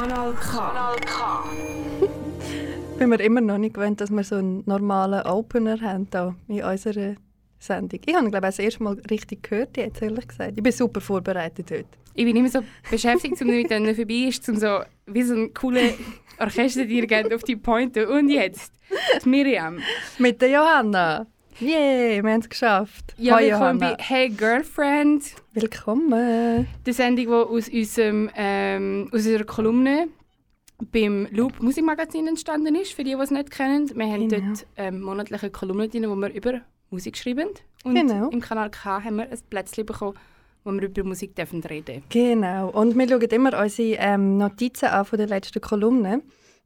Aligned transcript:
Kanal 0.00 0.32
K. 0.32 0.56
Kanal 0.56 0.96
K. 1.04 1.44
bin 2.98 3.10
mir 3.10 3.20
immer 3.20 3.42
noch 3.42 3.58
nicht 3.58 3.74
gewöhnt, 3.74 4.00
dass 4.00 4.10
wir 4.10 4.24
so 4.24 4.36
einen 4.36 4.62
normalen 4.64 5.26
Opener 5.26 5.78
haben 5.78 6.08
hier 6.46 6.64
in 6.64 6.70
unserer 6.70 7.16
Sendung. 7.58 8.00
Ich 8.06 8.14
habe 8.14 8.24
ihn, 8.24 8.30
glaube 8.30 8.46
ich, 8.46 8.56
das 8.56 8.60
erste 8.60 8.82
Mal 8.82 8.96
richtig 9.10 9.42
gehört, 9.42 9.76
jetzt 9.76 10.00
ehrlich 10.00 10.26
gesagt. 10.26 10.54
Ich 10.56 10.62
bin 10.62 10.72
super 10.72 11.02
vorbereitet 11.02 11.70
heute. 11.70 11.84
Ich 12.14 12.24
bin 12.24 12.34
immer 12.34 12.48
so 12.48 12.60
beschäftigt, 12.90 13.42
um 13.42 13.48
mit 13.48 13.68
denen 13.68 13.94
vorbei 13.94 14.28
ist, 14.28 14.48
um 14.48 14.56
so 14.56 14.80
wie 15.04 15.22
so 15.22 15.34
ein 15.34 15.52
cooler 15.52 15.90
Orchesterdirigent 16.38 17.34
auf 17.34 17.42
die 17.42 17.56
Pointe. 17.56 18.08
Und 18.08 18.30
jetzt 18.30 18.72
die 19.22 19.28
Miriam. 19.28 19.80
Mit 20.16 20.40
der 20.40 20.48
Johanna. 20.48 21.26
Yay, 21.60 22.22
wir 22.24 22.32
haben 22.32 22.40
es 22.40 22.48
geschafft. 22.48 23.14
Ja, 23.18 23.36
Hoi, 23.36 23.42
willkommen 23.50 23.78
bei 23.78 23.86
Johanna. 23.90 24.02
Hey 24.02 24.28
Girlfriend. 24.30 25.24
Willkommen. 25.52 26.66
Die 26.86 26.92
Sendung, 26.92 27.26
die 27.26 27.30
aus, 27.32 27.68
unserem, 27.68 28.30
ähm, 28.34 29.08
aus 29.08 29.26
unserer 29.26 29.44
Kolumne 29.44 30.08
beim 30.90 31.28
Loop 31.30 31.60
Musikmagazin 31.60 32.26
entstanden 32.28 32.74
ist, 32.76 32.92
für 32.94 33.04
die, 33.04 33.14
die 33.14 33.20
es 33.22 33.30
nicht 33.30 33.50
kennen. 33.50 33.90
Wir 33.94 34.06
haben 34.06 34.28
Genau. 34.28 34.46
dort 34.46 34.66
ähm, 34.78 35.02
monatliche 35.02 35.50
Kolumnen 35.50 35.90
drin, 35.90 36.08
wo 36.08 36.14
wir 36.16 36.32
über 36.32 36.62
Musik 36.88 37.18
schreiben. 37.18 37.48
Und 37.84 37.94
Genau. 37.94 38.30
im 38.30 38.40
Kanal 38.40 38.70
K 38.70 39.04
haben 39.04 39.16
wir 39.16 39.24
ein 39.30 39.38
Plätzchen 39.50 39.84
bekommen, 39.84 40.16
wo 40.64 40.72
wir 40.72 40.82
über 40.84 41.04
Musik 41.04 41.36
dürfen 41.36 41.60
reden 41.62 42.02
Genau. 42.08 42.70
Und 42.70 42.96
wir 42.96 43.06
schauen 43.06 43.20
immer 43.20 43.60
unsere 43.62 43.98
ähm, 44.00 44.38
Notizen 44.38 44.86
an 44.86 45.04
von 45.04 45.18
der 45.18 45.26
letzten 45.26 45.60
Kolumne. 45.60 46.22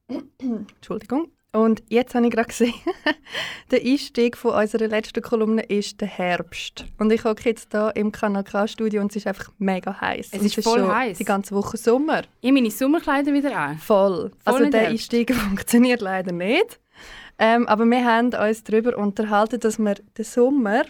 Entschuldigung. 0.38 1.32
Und 1.54 1.84
jetzt 1.88 2.16
habe 2.16 2.26
ich 2.26 2.32
gerade 2.32 2.48
gesehen, 2.48 2.74
der 3.70 3.80
Einstieg 3.80 4.36
von 4.36 4.54
unserer 4.54 4.88
letzten 4.88 5.22
Kolumne 5.22 5.62
ist 5.62 6.00
der 6.00 6.08
Herbst. 6.08 6.84
Und 6.98 7.12
ich 7.12 7.22
hocke 7.22 7.48
jetzt 7.48 7.68
hier 7.70 7.92
im 7.94 8.10
Kanal 8.10 8.42
K-Studio 8.42 9.00
und 9.00 9.12
es 9.12 9.16
ist 9.16 9.28
einfach 9.28 9.52
mega 9.58 10.00
heiß. 10.00 10.30
Es 10.32 10.42
ist 10.42 10.64
voll 10.64 10.84
heiß. 10.84 11.16
Die 11.16 11.24
ganze 11.24 11.54
Woche 11.54 11.76
Sommer. 11.76 12.22
Ich 12.40 12.48
habe 12.48 12.54
meine 12.54 12.72
Sommerkleider 12.72 13.32
wieder 13.32 13.56
an. 13.56 13.78
Voll. 13.78 14.32
also 14.44 14.64
in 14.64 14.72
der 14.72 14.80
Herbst. 14.80 14.92
Einstieg 14.94 15.32
funktioniert 15.48 16.00
leider 16.00 16.32
nicht. 16.32 16.80
Ähm, 17.38 17.68
aber 17.68 17.84
wir 17.84 18.04
haben 18.04 18.34
uns 18.34 18.64
darüber 18.64 18.98
unterhalten, 18.98 19.60
dass 19.60 19.78
wir 19.78 19.94
den 20.18 20.24
Sommer 20.24 20.82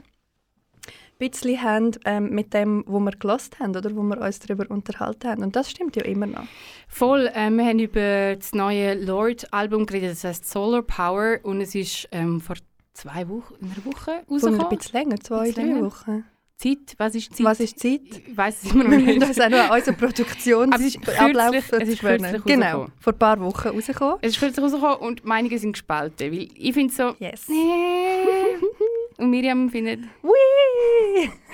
bisschen 1.31 1.63
haben 1.63 1.91
ähm, 2.05 2.31
mit 2.31 2.53
dem, 2.55 2.85
wo 2.87 2.99
wir 3.01 3.13
gelost 3.13 3.59
haben 3.61 3.77
oder 3.77 3.95
wo 3.95 4.03
wir 4.03 4.21
uns 4.21 4.39
darüber 4.41 4.71
unterhalten 4.71 5.29
haben. 5.29 5.43
Und 5.43 5.57
das 5.57 5.71
stimmt 5.71 5.97
ja 5.97 6.05
immer 6.05 6.27
noch. 6.27 6.45
Voll, 6.89 7.31
ähm, 7.35 7.57
wir 7.59 7.65
haben 7.67 7.79
über 7.79 8.37
das 8.37 8.53
neue 8.55 8.95
Lord-Album 8.95 9.87
geredet, 9.87 10.13
das 10.13 10.25
heißt 10.25 10.49
Solar 10.51 10.83
Power 10.83 11.39
und 11.43 11.61
es 11.61 11.75
ist 11.75 12.09
ähm, 12.13 12.41
vor 12.41 12.57
zwei 12.93 13.29
Wochen, 13.29 13.55
in 13.61 13.67
einer 13.73 13.85
Woche 13.85 14.05
Von 14.05 14.13
ein 14.15 14.25
rausgekommen. 14.31 14.79
bisschen 14.79 14.93
länger, 15.01 15.21
zwei, 15.21 15.45
Bisschen 15.49 15.55
drei 15.55 15.63
länger. 15.75 15.87
Wochen. 15.87 16.25
Zeit, 16.57 16.95
was 16.99 17.15
ist 17.17 17.35
Zeit? 17.37 17.45
Was 17.47 17.59
ist 17.61 17.81
Zeit? 17.81 18.01
Ich 18.29 18.37
weiß 18.37 18.63
es 18.63 18.73
immer 18.73 18.85
noch 18.85 18.91
nicht. 18.97 19.21
auch 19.23 19.77
es 19.77 19.89
ist 19.89 19.99
Produktionsablauf 19.99 21.51
kürzlich- 21.51 21.83
es 21.83 21.89
ist 21.89 22.01
gewöhnen. 22.01 22.19
kürzlich 22.23 22.45
Genau, 22.45 22.65
rausgekommen. 22.67 22.93
vor 23.01 23.13
ein 23.13 23.19
paar 23.19 23.41
Wochen 23.41 23.69
rausgekommen. 23.69 24.17
Es 24.23 24.33
ist 24.35 24.39
kürzlich 24.39 24.65
rausgekommen 24.65 24.97
und 24.99 25.25
Meinungen 25.25 25.59
sind 25.59 25.73
gespalten, 25.73 26.31
weil 26.33 26.49
ich 26.55 26.73
finde 26.73 26.95
so, 26.95 27.15
Yes. 27.19 27.49
nee. 27.49 27.57
und 29.19 29.31
Miriam 29.31 29.69
findet, 29.69 30.01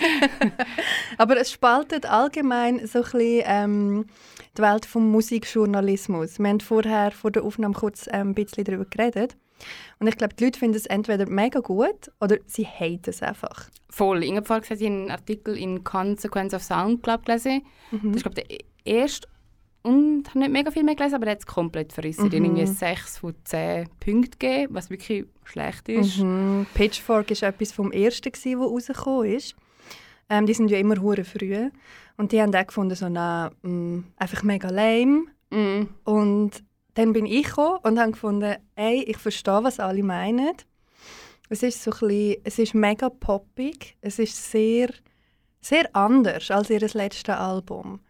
Aber 1.19 1.37
es 1.37 1.51
spaltet 1.53 2.07
allgemein 2.07 2.87
so 2.87 2.99
ein 2.99 3.05
bisschen, 3.05 3.43
ähm, 3.45 4.07
die 4.57 4.63
Welt 4.63 4.87
vom 4.87 5.11
Musikjournalismus. 5.11 6.39
Wir 6.39 6.49
haben 6.49 6.61
vorher 6.61 7.11
vor 7.11 7.31
der 7.31 7.45
Aufnahme 7.45 7.75
kurz 7.75 8.09
ähm, 8.13 8.31
ein 8.31 8.35
bisschen 8.35 8.65
darüber 8.65 8.85
geredet. 8.85 9.37
Und 9.99 10.07
ich 10.07 10.17
glaube, 10.17 10.35
die 10.35 10.45
Leute 10.45 10.59
finden 10.59 10.77
es 10.77 10.87
entweder 10.87 11.27
mega 11.29 11.61
gut 11.61 12.11
oder 12.21 12.39
sie 12.47 12.65
haten 12.65 13.11
es 13.11 13.23
einfach. 13.23 13.69
voll. 13.91 14.25
Ich 14.25 14.35
habe 14.35 14.47
vorhin 14.47 14.79
ich 14.79 14.87
einen 14.87 15.11
Artikel 15.11 15.57
in 15.57 15.85
Consequence 15.85 16.55
of 16.55 16.63
Sound 16.63 17.03
glaub, 17.03 17.27
gelesen. 17.27 17.63
Das 17.91 18.17
ist, 18.17 18.23
glaube 18.23 18.43
der 18.43 18.59
erste 18.85 19.29
und 19.83 20.29
habe 20.29 20.41
nicht 20.41 20.53
mega 20.53 20.71
viel 20.71 20.85
mehr 20.85 20.95
gelesen, 20.95 21.15
aber 21.15 21.27
er 21.27 21.33
hat 21.33 21.41
es 21.41 21.47
komplett 21.47 21.93
verrissen. 21.93 22.29
Die 22.29 22.37
haben 22.37 22.45
irgendwie 22.45 22.67
6 22.67 23.19
von 23.19 23.35
10 23.45 23.89
Punkten 23.99 24.39
gegeben, 24.39 24.75
was 24.75 24.91
wirklich 24.91 25.25
schlecht 25.45 25.89
ist. 25.89 26.19
Mhm. 26.19 26.67
Pitchfork 26.75 27.31
war 27.31 27.49
etwas 27.49 27.73
vom 27.73 27.91
ersten, 27.91 28.31
das 28.31 28.47
rausgekommen 28.47 29.33
ist. 29.33 29.57
Ähm, 30.29 30.47
die 30.47 30.55
sind 30.55 30.71
ja 30.71 30.79
immer 30.79 31.01
hure 31.01 31.25
früh. 31.25 31.71
Und 32.17 32.33
die 32.33 32.41
haben 32.43 32.55
auch 32.55 32.67
gefunden, 32.67 32.95
so, 32.95 33.09
na, 33.09 33.51
mh, 33.63 34.05
einfach 34.17 34.43
mega 34.43 34.69
lame. 34.69 35.25
Mhm. 35.51 35.89
Und 36.05 36.63
dann 36.95 37.13
bin 37.15 37.25
ich 37.25 37.47
gekommen 37.47 37.79
und 37.83 37.99
habe 37.99 38.13
gefunden, 38.13 38.57
ey, 38.77 39.03
ich 39.05 39.17
verstehe, 39.17 39.65
was 39.65 39.81
alle 39.81 40.03
meinen. 40.03 40.53
Es 41.49 41.63
ist 41.63 41.83
so 41.83 41.91
ein 41.91 41.99
bisschen, 41.99 42.41
es 42.45 42.59
ist 42.59 42.75
mega 42.75 43.09
poppig, 43.09 43.97
es 44.03 44.19
ist 44.19 44.51
sehr, 44.51 44.91
sehr 45.61 45.95
anders 45.97 46.51
als 46.51 46.71
ihr 46.71 46.81
letztes 46.81 47.35
Album. 47.35 48.01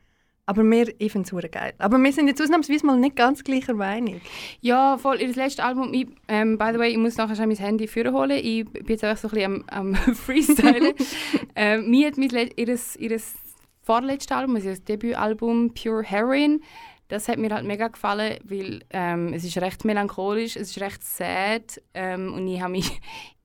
Aber 0.50 0.65
mir, 0.65 0.93
ich 0.99 1.12
finde 1.12 1.31
es 1.33 1.50
geil. 1.53 1.75
Aber 1.78 1.97
wir 1.97 2.12
sind 2.12 2.27
jetzt 2.27 2.43
ausnahmsweise 2.43 2.84
mal 2.84 2.99
nicht 2.99 3.15
ganz 3.15 3.44
gleicher 3.44 3.72
Meinung. 3.72 4.21
Ja, 4.61 4.99
voll. 4.99 5.21
Ihr 5.21 5.28
letztes 5.28 5.61
Album, 5.65 5.94
ich, 5.94 6.09
ähm, 6.27 6.59
by 6.59 6.71
the 6.72 6.78
way, 6.81 6.91
ich 6.91 6.97
muss 6.97 7.16
nachher 7.16 7.37
schon 7.37 7.47
mein 7.47 7.56
Handy 7.56 7.87
vorholen. 7.87 8.41
Ich 8.43 8.65
bin 8.65 8.84
jetzt 8.88 9.05
einfach 9.05 9.22
so 9.22 9.28
ein 9.28 9.34
bisschen 9.34 9.65
am, 9.71 9.94
am 9.94 10.15
Freestylen. 10.16 10.93
ähm, 11.55 11.88
mir 11.88 12.09
hat 12.09 12.19
mein 12.19 12.50
ihres, 12.56 12.97
ihres 12.97 13.34
vorletztes 13.83 14.37
Album, 14.37 14.56
also 14.56 14.71
das 14.71 14.83
Debütalbum 14.83 15.72
Pure 15.72 16.03
Heroin, 16.03 16.65
das 17.06 17.28
hat 17.28 17.38
mir 17.38 17.55
halt 17.55 17.65
mega 17.65 17.87
gefallen, 17.87 18.38
weil 18.43 18.81
ähm, 18.91 19.32
es 19.32 19.44
ist 19.44 19.56
recht 19.59 19.84
melancholisch, 19.84 20.56
es 20.56 20.71
ist 20.71 20.81
recht 20.81 21.05
sad 21.05 21.81
ähm, 21.94 22.34
und 22.34 22.49
ich 22.49 22.61
habe 22.61 22.72
mich, 22.72 23.00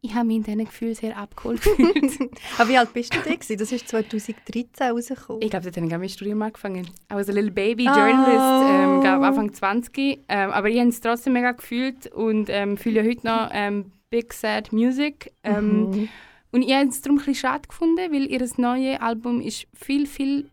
ich 0.06 0.14
habe 0.16 0.26
mich 0.28 0.38
in 0.38 0.44
diesen 0.44 0.66
Gefühlen 0.66 0.96
sehr 0.96 1.18
abgeholt 1.18 1.62
gefühlt. 1.64 2.20
Aber 2.58 2.70
wie 2.70 2.78
alt 2.78 2.94
bist 2.94 3.14
du 3.14 3.20
da? 3.20 3.34
gewesen? 3.34 3.58
Das 3.58 3.72
ist 3.72 3.88
2013 3.88 4.92
rausgekommen. 4.92 5.42
Ich 5.42 5.50
glaube, 5.50 5.64
dort 5.66 5.78
habe 5.78 5.86
ich 5.88 5.98
mein 5.98 6.10
Studium 6.10 6.42
angefangen. 6.42 6.86
I 7.12 7.16
was 7.16 7.30
a 7.30 7.32
little 7.34 7.52
baby 7.52 7.88
Ah. 7.88 7.96
journalist, 7.96 8.70
ähm, 8.72 9.02
glaub, 9.02 9.22
Anfang 9.24 9.54
20. 9.54 10.20
Ähm, 10.30 10.52
aber 10.52 10.70
ich 10.70 10.80
habe 10.80 10.90
es 10.90 11.02
trotzdem 11.02 11.34
mega 11.34 11.52
gefühlt 11.52 12.08
und 12.14 12.50
ähm, 12.50 12.78
fühle 12.78 13.02
ja 13.02 13.10
heute 13.10 13.26
noch 13.28 13.50
ähm, 13.54 13.92
Big 14.10 14.34
Sad 14.34 14.72
Music. 14.72 15.32
Ähm, 15.44 15.90
Mhm. 15.92 16.10
Und 16.52 16.62
ich 16.62 16.74
habe 16.74 16.88
es 16.88 17.02
darum 17.02 17.18
ein 17.18 17.26
bisschen 17.26 17.36
schade 17.36 17.68
gefunden, 17.68 18.14
weil 18.14 18.28
ihr 18.32 18.40
neues 18.56 19.02
Album 19.02 19.42
ist 19.42 19.68
viel, 19.74 20.08
viel 20.08 20.50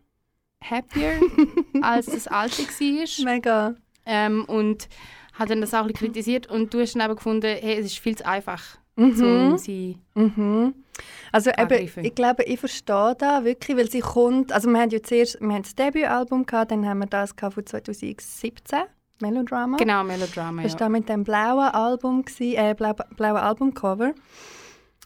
happier 0.61 1.13
als 1.81 2.07
das 2.07 2.27
alte 2.27 2.61
war. 2.63 3.25
Mega. 3.33 3.75
Ähm, 4.05 4.43
und 4.45 4.89
hat 5.31 5.49
dann 5.49 5.61
das 5.61 5.73
auch 5.73 5.83
ein 5.83 5.87
bisschen 5.87 6.07
kritisiert. 6.11 6.47
Und 6.47 6.73
du 6.73 6.81
hast 6.81 6.93
dann 6.95 7.01
aber 7.03 7.15
gefunden, 7.15 7.55
hey, 7.57 7.75
es 7.79 7.85
ist 7.85 7.99
viel 7.99 8.17
zu 8.17 8.25
einfach, 8.27 8.77
Mhm. 8.95 9.57
um. 10.15 10.23
Mhm. 10.23 10.73
Also 11.31 11.49
eben, 11.57 11.89
ich 12.03 12.13
glaube, 12.15 12.43
ich 12.43 12.59
verstehe 12.59 13.15
da 13.17 13.43
wirklich, 13.43 13.75
weil 13.75 13.89
sie 13.89 14.01
kommt, 14.01 14.51
also 14.51 14.69
wir 14.69 14.79
haben 14.79 14.91
ja 14.91 15.01
zuerst, 15.01 15.41
wir 15.41 15.49
haben 15.53 15.63
das 15.63 15.73
Debütalbum 15.75 16.45
gehabt, 16.45 16.71
dann 16.71 16.85
haben 16.87 16.99
wir 16.99 17.07
das 17.07 17.35
gehabt 17.35 17.55
von 17.55 17.65
2017, 17.65 18.79
Melodrama. 19.21 19.77
Genau, 19.77 20.03
Melodrama, 20.03 20.61
Das 20.61 20.73
ja. 20.73 20.79
war 20.81 20.85
da 20.87 20.89
mit 20.89 21.09
dem 21.09 21.23
blauen 21.23 21.69
Album, 21.73 22.21
gsi- 22.21 22.55
äh, 22.55 22.75
blau, 22.75 22.93
blauen 23.17 23.37
Albumcover. 23.37 24.13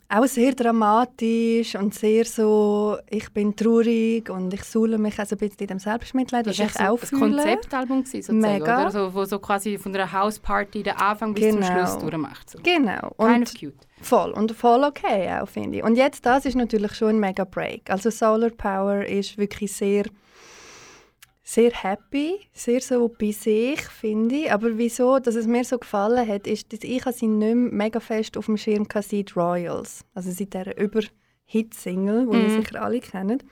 Auch 0.09 0.25
sehr 0.25 0.53
dramatisch 0.53 1.75
und 1.75 1.93
sehr 1.93 2.23
so, 2.23 2.97
ich 3.09 3.29
bin 3.33 3.53
traurig 3.57 4.29
und 4.29 4.53
ich 4.53 4.63
suhle 4.63 4.97
mich 4.97 5.19
also 5.19 5.35
ein 5.35 5.39
bisschen 5.39 5.59
in 5.59 5.67
dem 5.67 5.79
Selbstmitleid, 5.79 6.45
was 6.47 6.55
Das 6.55 6.75
ich 6.75 6.79
auch 6.79 6.97
so 6.99 7.17
fühle. 7.17 7.19
Konzeptalbum, 7.35 8.03
gewesen, 8.05 8.21
sozusagen, 8.21 8.39
Mega. 8.59 8.81
oder? 8.83 8.91
So, 8.91 9.13
wo 9.13 9.25
so 9.25 9.37
quasi 9.39 9.77
von 9.77 9.93
einer 9.93 10.09
Hausparty 10.11 10.83
den 10.83 10.95
Anfang 10.95 11.33
bis 11.33 11.49
zum 11.51 11.59
Genau. 11.59 11.73
Schluss 11.73 11.97
durchmacht. 11.97 12.49
So. 12.49 12.59
Genau. 12.63 12.99
Kind 12.99 13.13
Und 13.17 13.43
of 13.43 13.53
cute. 13.59 13.87
Voll 14.01 14.31
und 14.31 14.51
voll 14.53 14.83
okay 14.85 15.29
auch, 15.41 15.49
finde 15.49 15.79
ich. 15.79 15.83
Und 15.83 15.95
jetzt, 15.97 16.25
das 16.25 16.45
ist 16.45 16.55
natürlich 16.55 16.93
schon 16.95 17.09
ein 17.09 17.19
mega 17.19 17.43
Break. 17.43 17.89
Also 17.89 18.09
Solar 18.09 18.51
Power 18.51 19.03
ist 19.03 19.37
wirklich 19.37 19.73
sehr, 19.73 20.05
sehr 21.49 21.71
happy, 21.71 22.41
sehr 22.51 22.81
so 22.81 23.07
bei 23.07 23.31
sich, 23.31 23.79
finde 23.79 24.35
ich. 24.35 24.51
Aber 24.51 24.77
wieso, 24.77 25.17
dass 25.19 25.35
es 25.35 25.47
mir 25.47 25.63
so 25.63 25.77
gefallen 25.77 26.27
hat, 26.27 26.45
ist, 26.45 26.73
dass 26.73 26.81
ich 26.83 27.03
sie 27.05 27.27
nicht 27.27 27.55
mehr 27.55 27.55
mega 27.55 28.01
fest 28.01 28.37
auf 28.37 28.47
dem 28.47 28.57
Schirm 28.57 28.85
hatte, 28.93 29.01
seit 29.07 29.33
Royals. 29.37 30.03
Also 30.13 30.29
seit 30.31 30.53
dieser 30.53 30.77
Über-Hit-Single, 30.77 32.27
die 32.29 32.37
ihr 32.37 32.43
Mhm. 32.43 32.61
sicher 32.61 32.81
alle 32.81 32.99
kennt. 32.99 33.45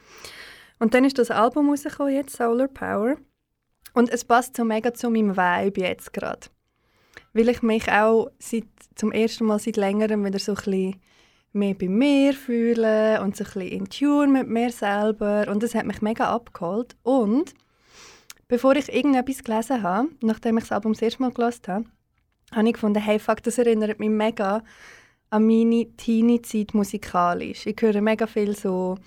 Und 0.79 0.93
dann 0.93 1.05
ist 1.05 1.17
das 1.17 1.31
Album 1.31 1.69
rausgekommen 1.69 2.13
jetzt, 2.13 2.35
Solar 2.35 2.67
Power. 2.67 3.15
Und 3.93 4.09
es 4.09 4.25
passt 4.25 4.57
so 4.57 4.65
mega 4.65 4.93
zu 4.93 5.09
meinem 5.09 5.37
Vibe 5.37 5.79
jetzt 5.79 6.11
gerade 6.11 6.47
weil 7.31 7.49
ich 7.49 7.61
mich 7.61 7.91
auch 7.91 8.29
seit, 8.39 8.63
zum 8.95 9.11
ersten 9.11 9.45
Mal 9.45 9.59
seit 9.59 9.75
längerem 9.75 10.23
wieder 10.23 10.39
so 10.39 10.53
ein 10.53 10.55
bisschen 10.55 11.01
mehr 11.51 11.73
bei 11.73 11.89
mir 11.89 12.33
fühle 12.33 13.21
und 13.21 13.35
so 13.35 13.43
ein 13.43 13.51
bisschen 13.51 13.61
in 13.61 13.89
Tune 13.89 14.27
mit 14.27 14.47
mir 14.47 14.71
selber 14.71 15.45
und 15.49 15.61
das 15.61 15.75
hat 15.75 15.85
mich 15.85 16.01
mega 16.01 16.33
abgeholt 16.33 16.95
und 17.03 17.53
bevor 18.47 18.75
ich 18.75 18.93
irgendetwas 18.93 19.43
gelesen 19.43 19.83
habe, 19.83 20.09
nachdem 20.21 20.57
ich 20.57 20.65
das 20.65 20.71
Album 20.71 20.93
das 20.93 21.01
erste 21.01 21.21
Mal 21.21 21.31
gelesen 21.31 21.61
habe, 21.67 21.85
habe 22.51 22.67
ich 22.67 22.73
gefunden, 22.73 23.01
hey 23.01 23.19
fuck, 23.19 23.41
das 23.43 23.57
erinnert 23.57 23.99
mich 23.99 24.09
mega 24.09 24.63
an 25.29 25.47
meine 25.47 25.85
Teenie-Zeit 25.97 26.73
musikalisch. 26.73 27.65
Ich 27.65 27.81
höre 27.81 28.01
mega 28.01 28.27
viel 28.27 28.55
so, 28.55 28.97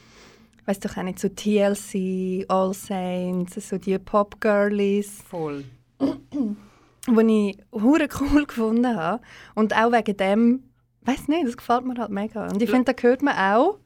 weiß 0.66 0.80
doch 0.80 0.96
auch 0.96 1.02
nicht, 1.02 1.18
so 1.18 1.28
TLC, 1.28 2.44
All 2.48 2.74
Saints, 2.74 3.68
so 3.68 3.78
die 3.78 3.98
Pop-Girlies 3.98 5.22
Voll. 5.22 5.64
die 6.00 7.50
ich 7.50 7.58
hure 7.72 8.08
cool 8.20 8.44
gefunden 8.44 8.96
habe. 8.96 9.22
Und 9.54 9.74
auch 9.74 9.92
wegen 9.92 10.16
dem, 10.16 10.62
weiß 11.02 11.28
nicht, 11.28 11.46
das 11.46 11.56
gefällt 11.56 11.86
mir 11.86 11.94
halt 11.98 12.10
mega. 12.10 12.46
Und 12.48 12.60
ich 12.60 12.70
finde, 12.70 12.92
da 12.92 13.02
hört 13.02 13.22
man 13.22 13.36
auch 13.36 13.78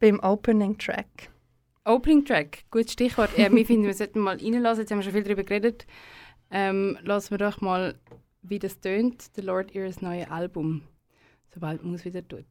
beim 0.00 0.20
Opening 0.20 0.78
Track. 0.78 1.30
Opening 1.88 2.22
Track, 2.24 2.64
gutes 2.70 2.92
Stichwort. 2.92 3.30
äh, 3.38 3.50
wir 3.50 3.64
finden, 3.64 3.86
wir 3.86 3.94
sollten 3.94 4.20
mal 4.20 4.36
reinlassen, 4.36 4.82
jetzt 4.82 4.90
haben 4.90 4.98
wir 4.98 5.04
schon 5.04 5.14
viel 5.14 5.22
darüber 5.22 5.42
geredet. 5.42 5.86
ähm, 6.50 6.98
lassen 7.02 7.30
wir 7.30 7.38
doch 7.38 7.62
mal, 7.62 7.94
wie 8.42 8.58
das 8.58 8.78
tönt, 8.80 9.30
The 9.34 9.40
Lord 9.40 9.74
Ihres 9.74 10.02
neue 10.02 10.30
Album, 10.30 10.82
sobald 11.48 11.82
man 11.82 11.94
es 11.94 12.04
wieder 12.04 12.26
tut. 12.28 12.44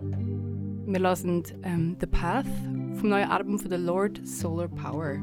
wir 0.00 0.98
lassen 0.98 1.42
ähm, 1.62 1.96
The 2.00 2.06
Path 2.06 2.46
vom 2.94 3.10
neuen 3.10 3.28
Album 3.28 3.58
von 3.58 3.70
The 3.70 3.76
Lord 3.76 4.26
Solar 4.26 4.68
Power. 4.68 5.18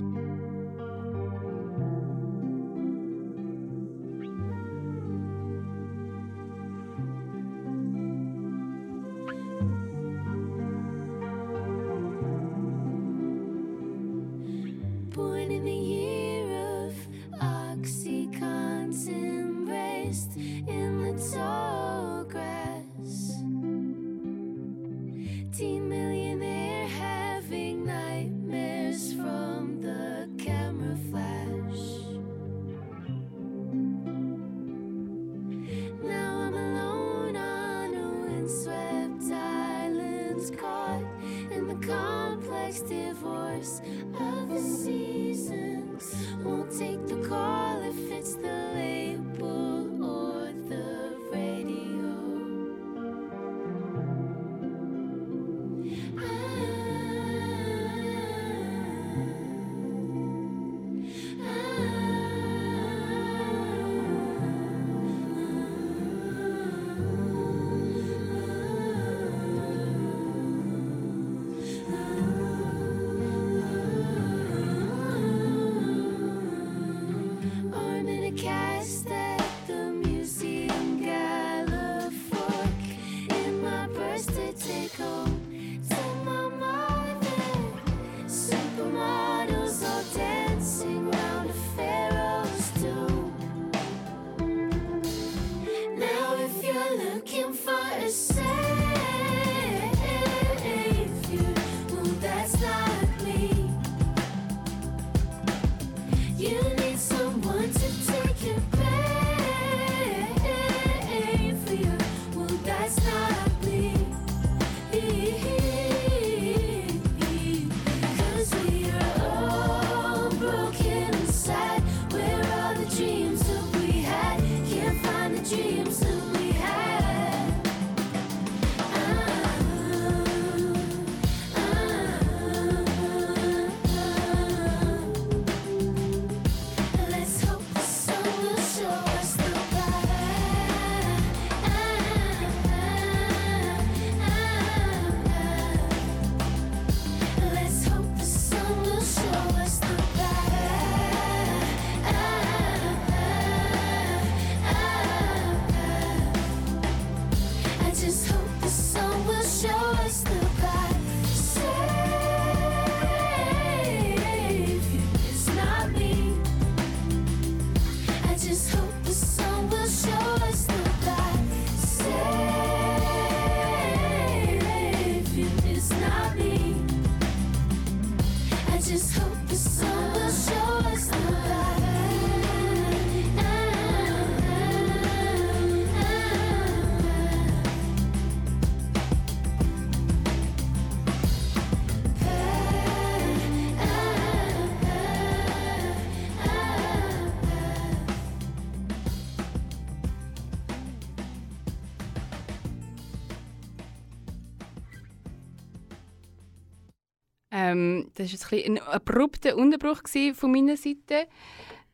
Ähm, 207.52 208.12
das 208.16 208.32
war 208.52 208.58
ein, 208.60 208.78
ein 208.78 208.80
abrupter 208.80 209.56
Unterbruch 209.58 210.02
von 210.34 210.52
meiner 210.52 210.78
Seite. 210.78 211.28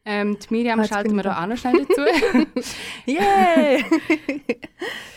Ähm, 0.09 0.37
die 0.39 0.53
Miriam 0.53 0.79
Ah, 0.79 0.85
schalten 0.85 1.15
wir 1.17 1.23
da 1.23 1.43
auch 1.43 1.47
noch 1.47 1.57
schnell 1.57 1.85
dazu. 1.85 2.01
Yay! 3.05 3.83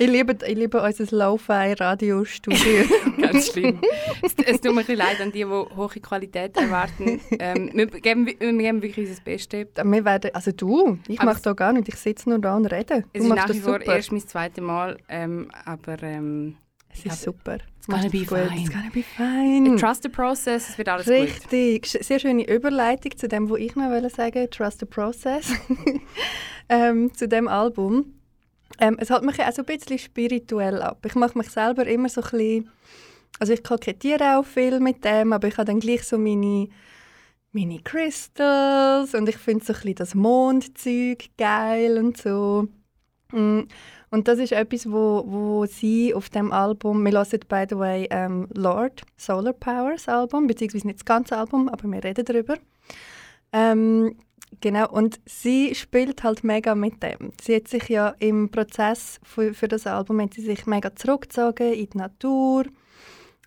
ich, 0.00 0.08
liebe, 0.08 0.36
ich 0.44 0.56
liebe 0.56 0.82
unser 0.82 1.16
Lo-Fi-Radiostudio. 1.16 2.84
Ganz 3.20 3.52
schlimm. 3.52 3.80
Es, 4.20 4.34
es 4.44 4.60
tut 4.60 4.74
mir 4.74 4.80
ein 4.88 4.96
leid 4.96 5.20
an 5.20 5.30
die, 5.30 5.44
die 5.44 5.44
hohe 5.44 5.88
Qualität 6.02 6.56
erwarten. 6.56 7.20
Ähm, 7.38 7.70
wir, 7.72 7.86
geben, 7.86 8.26
wir 8.26 8.34
geben 8.34 8.82
wirklich 8.82 9.08
unser 9.08 9.22
Bestes. 9.22 9.68
Wir 9.80 10.04
werden, 10.04 10.34
also 10.34 10.50
du, 10.50 10.98
ich 11.06 11.22
mache 11.22 11.40
da 11.40 11.52
gar 11.52 11.72
nicht, 11.72 11.86
ich 11.86 11.94
sitze 11.94 12.28
nur 12.28 12.40
da 12.40 12.56
und 12.56 12.66
rede. 12.66 13.04
Es 13.12 13.22
Du 13.22 13.22
ist 13.22 13.28
machst 13.28 13.46
nach 13.48 13.54
wie 13.54 13.60
vor 13.60 13.78
super. 13.78 13.94
erst 13.94 14.10
mein 14.10 14.26
zweites 14.26 14.64
Mal, 14.64 14.96
ähm, 15.08 15.52
aber 15.64 16.02
ähm, 16.02 16.56
es 16.92 17.04
ist 17.04 17.22
super. 17.22 17.58
It's 17.78 17.86
gonna 17.86 18.08
be 18.08 18.24
fine. 18.24 18.60
It's 18.60 18.70
gonna 18.70 18.90
be 18.92 19.02
fine. 19.02 19.76
trust 19.76 20.02
the 20.02 20.08
process, 20.08 20.70
es 20.70 20.78
wird 20.78 20.88
alles 20.88 21.06
gut. 21.06 21.14
Richtig. 21.14 21.86
Sehr 21.86 22.18
schöne 22.18 22.48
Überleitung 22.48 23.16
zu 23.16 23.28
dem, 23.28 23.48
was 23.48 23.58
ich 23.58 23.74
noch 23.76 23.90
wollte 23.90 24.10
sagen 24.10 24.48
Trust 24.50 24.80
the 24.80 24.86
Process. 24.86 25.52
ähm, 26.68 27.12
zu 27.14 27.28
dem 27.28 27.48
Album. 27.48 28.14
Ähm, 28.78 28.96
es 29.00 29.10
hält 29.10 29.22
mich 29.22 29.40
auch 29.40 29.52
so 29.52 29.62
ein 29.62 29.66
bisschen 29.66 29.98
spirituell 29.98 30.82
ab. 30.82 31.04
Ich 31.06 31.14
mache 31.14 31.36
mich 31.36 31.50
selber 31.50 31.86
immer 31.86 32.08
so 32.08 32.22
ein 32.22 32.30
bisschen... 32.30 32.70
Also 33.38 33.52
ich 33.52 33.62
kokettiere 33.62 34.36
auch 34.38 34.44
viel 34.44 34.80
mit 34.80 35.04
dem, 35.04 35.32
aber 35.32 35.48
ich 35.48 35.56
habe 35.56 35.66
dann 35.66 35.80
gleich 35.80 36.02
so 36.02 36.18
meine, 36.18 36.68
meine 37.52 37.78
Crystals 37.80 39.14
und 39.14 39.28
ich 39.28 39.36
finde 39.36 39.64
so 39.64 39.72
ein 39.72 39.76
bisschen 39.76 39.94
das 39.94 40.14
Mondzeug 40.14 41.30
geil 41.38 41.96
und 41.98 42.18
so. 42.18 42.68
Mm, 43.32 43.60
Und 44.10 44.26
das 44.26 44.38
ist 44.40 44.52
etwas, 44.52 44.90
wo, 44.90 45.22
wo 45.26 45.66
sie 45.66 46.14
auf 46.14 46.28
dem 46.30 46.52
Album, 46.52 47.04
wir 47.04 47.12
hören 47.12 47.40
by 47.48 47.64
the 47.68 47.78
way 47.78 48.08
ähm, 48.10 48.48
Lord 48.54 49.02
Solar 49.16 49.52
Powers 49.52 50.08
Album, 50.08 50.46
beziehungsweise 50.48 50.86
nicht 50.88 50.98
das 51.00 51.04
ganze 51.04 51.36
Album, 51.36 51.68
aber 51.68 51.88
wir 51.88 52.02
reden 52.02 52.24
darüber. 52.24 52.56
Ähm, 53.52 54.16
genau, 54.60 54.88
und 54.90 55.20
sie 55.26 55.74
spielt 55.76 56.24
halt 56.24 56.42
mega 56.42 56.74
mit 56.74 57.02
dem. 57.02 57.32
Sie 57.40 57.54
hat 57.54 57.68
sich 57.68 57.88
ja 57.88 58.14
im 58.18 58.50
Prozess 58.50 59.20
für, 59.22 59.54
für 59.54 59.68
das 59.68 59.86
Album 59.86 60.20
hat 60.20 60.34
sie 60.34 60.42
sich 60.42 60.66
mega 60.66 60.94
zurückgezogen 60.96 61.72
in 61.72 61.90
die 61.90 61.98
Natur, 61.98 62.64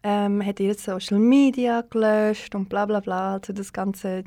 ähm, 0.04 0.46
hat 0.46 0.60
ihre 0.62 0.76
Social 0.76 1.20
Media 1.20 1.82
gelöscht 1.82 2.56
und 2.56 2.70
bla 2.70 2.86
bla 2.86 3.02
bla, 3.02 3.34
also 3.34 3.52
das 3.52 3.74
ganze 3.74 4.24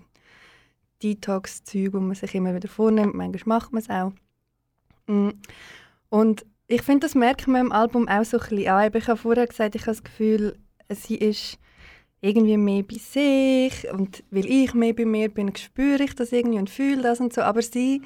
Detox-Zeug, 1.02 1.94
wo 1.94 2.00
man 2.00 2.14
sich 2.14 2.34
immer 2.34 2.54
wieder 2.54 2.68
vornimmt. 2.68 3.14
Manchmal 3.14 3.58
macht 3.58 3.72
man 3.72 3.82
es 3.82 3.90
auch. 3.90 4.12
Mm. 5.06 5.30
Und 6.08 6.46
ich 6.68 6.82
finde, 6.82 7.06
das 7.06 7.14
merkt 7.14 7.46
man 7.46 7.66
im 7.66 7.72
Album 7.72 8.08
auch 8.08 8.24
so 8.24 8.38
ein 8.38 8.48
bisschen 8.48 8.68
an. 8.68 8.90
Ich 8.92 9.08
habe 9.08 9.16
vorher 9.16 9.46
gesagt, 9.46 9.74
ich 9.74 9.82
habe 9.82 9.92
das 9.92 10.02
Gefühl, 10.02 10.56
sie 10.90 11.16
ist 11.16 11.58
irgendwie 12.20 12.56
mehr 12.56 12.82
bei 12.82 12.96
sich 12.96 13.90
und 13.92 14.24
weil 14.30 14.46
ich 14.46 14.74
mehr 14.74 14.94
bei 14.94 15.04
mir 15.04 15.28
bin, 15.28 15.54
spüre 15.54 16.02
ich 16.02 16.14
das 16.14 16.32
irgendwie 16.32 16.58
und 16.58 16.70
fühle 16.70 17.02
das 17.02 17.20
und 17.20 17.32
so. 17.32 17.42
Aber 17.42 17.62
sie 17.62 18.02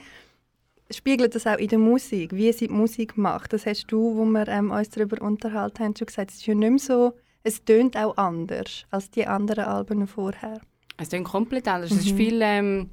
spiegelt 0.91 1.35
das 1.35 1.47
auch 1.47 1.59
in 1.59 1.69
der 1.69 1.79
Musik, 1.79 2.35
wie 2.35 2.53
sie 2.53 2.67
die 2.69 2.75
Musik 2.75 3.17
macht. 3.17 3.53
Das 3.53 3.67
hast 3.67 3.87
du, 3.87 4.17
wo 4.17 4.25
wir 4.25 4.49
ähm, 4.49 4.71
uns 4.71 4.91
darüber 4.91 5.23
unterhalten 5.23 5.85
haben, 5.85 5.97
schon 5.97 6.07
gesagt. 6.07 6.31
Es 6.31 6.39
ist 6.39 6.47
ja 6.47 6.55
nicht 6.55 6.71
mehr 6.71 6.79
so, 6.79 7.13
es 7.43 7.65
tönt 7.65 7.97
auch 7.97 8.17
anders 8.17 8.85
als 8.91 9.11
die 9.11 9.27
anderen 9.27 9.65
Alben 9.65 10.07
vorher. 10.07 10.61
Es 10.99 11.09
klingt 11.09 11.29
komplett 11.29 11.67
anders. 11.67 11.93
Es 11.93 12.05
ist 12.05 12.17
viel 12.17 12.41
ähm, 12.43 12.91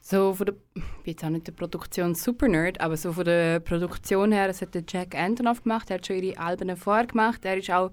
so 0.00 0.34
von 0.34 0.46
der, 0.46 0.54
ich 0.74 0.82
bin 0.82 1.12
jetzt 1.12 1.24
auch 1.24 1.28
nicht 1.30 1.46
der 1.46 1.52
Produktion 1.52 2.14
super 2.14 2.48
Nerd, 2.48 2.80
aber 2.80 2.96
so 2.96 3.12
von 3.12 3.24
der 3.24 3.60
Produktion 3.60 4.32
her, 4.32 4.46
das 4.46 4.62
hat 4.62 4.74
der 4.74 4.84
Jack 4.88 5.14
Antonoff 5.14 5.62
gemacht. 5.62 5.90
Er 5.90 5.94
hat 5.96 6.06
schon 6.06 6.16
ihre 6.16 6.38
Alben 6.38 6.74
vorher 6.76 7.06
gemacht. 7.06 7.44
Er 7.44 7.56
ist 7.58 7.70
auch 7.70 7.90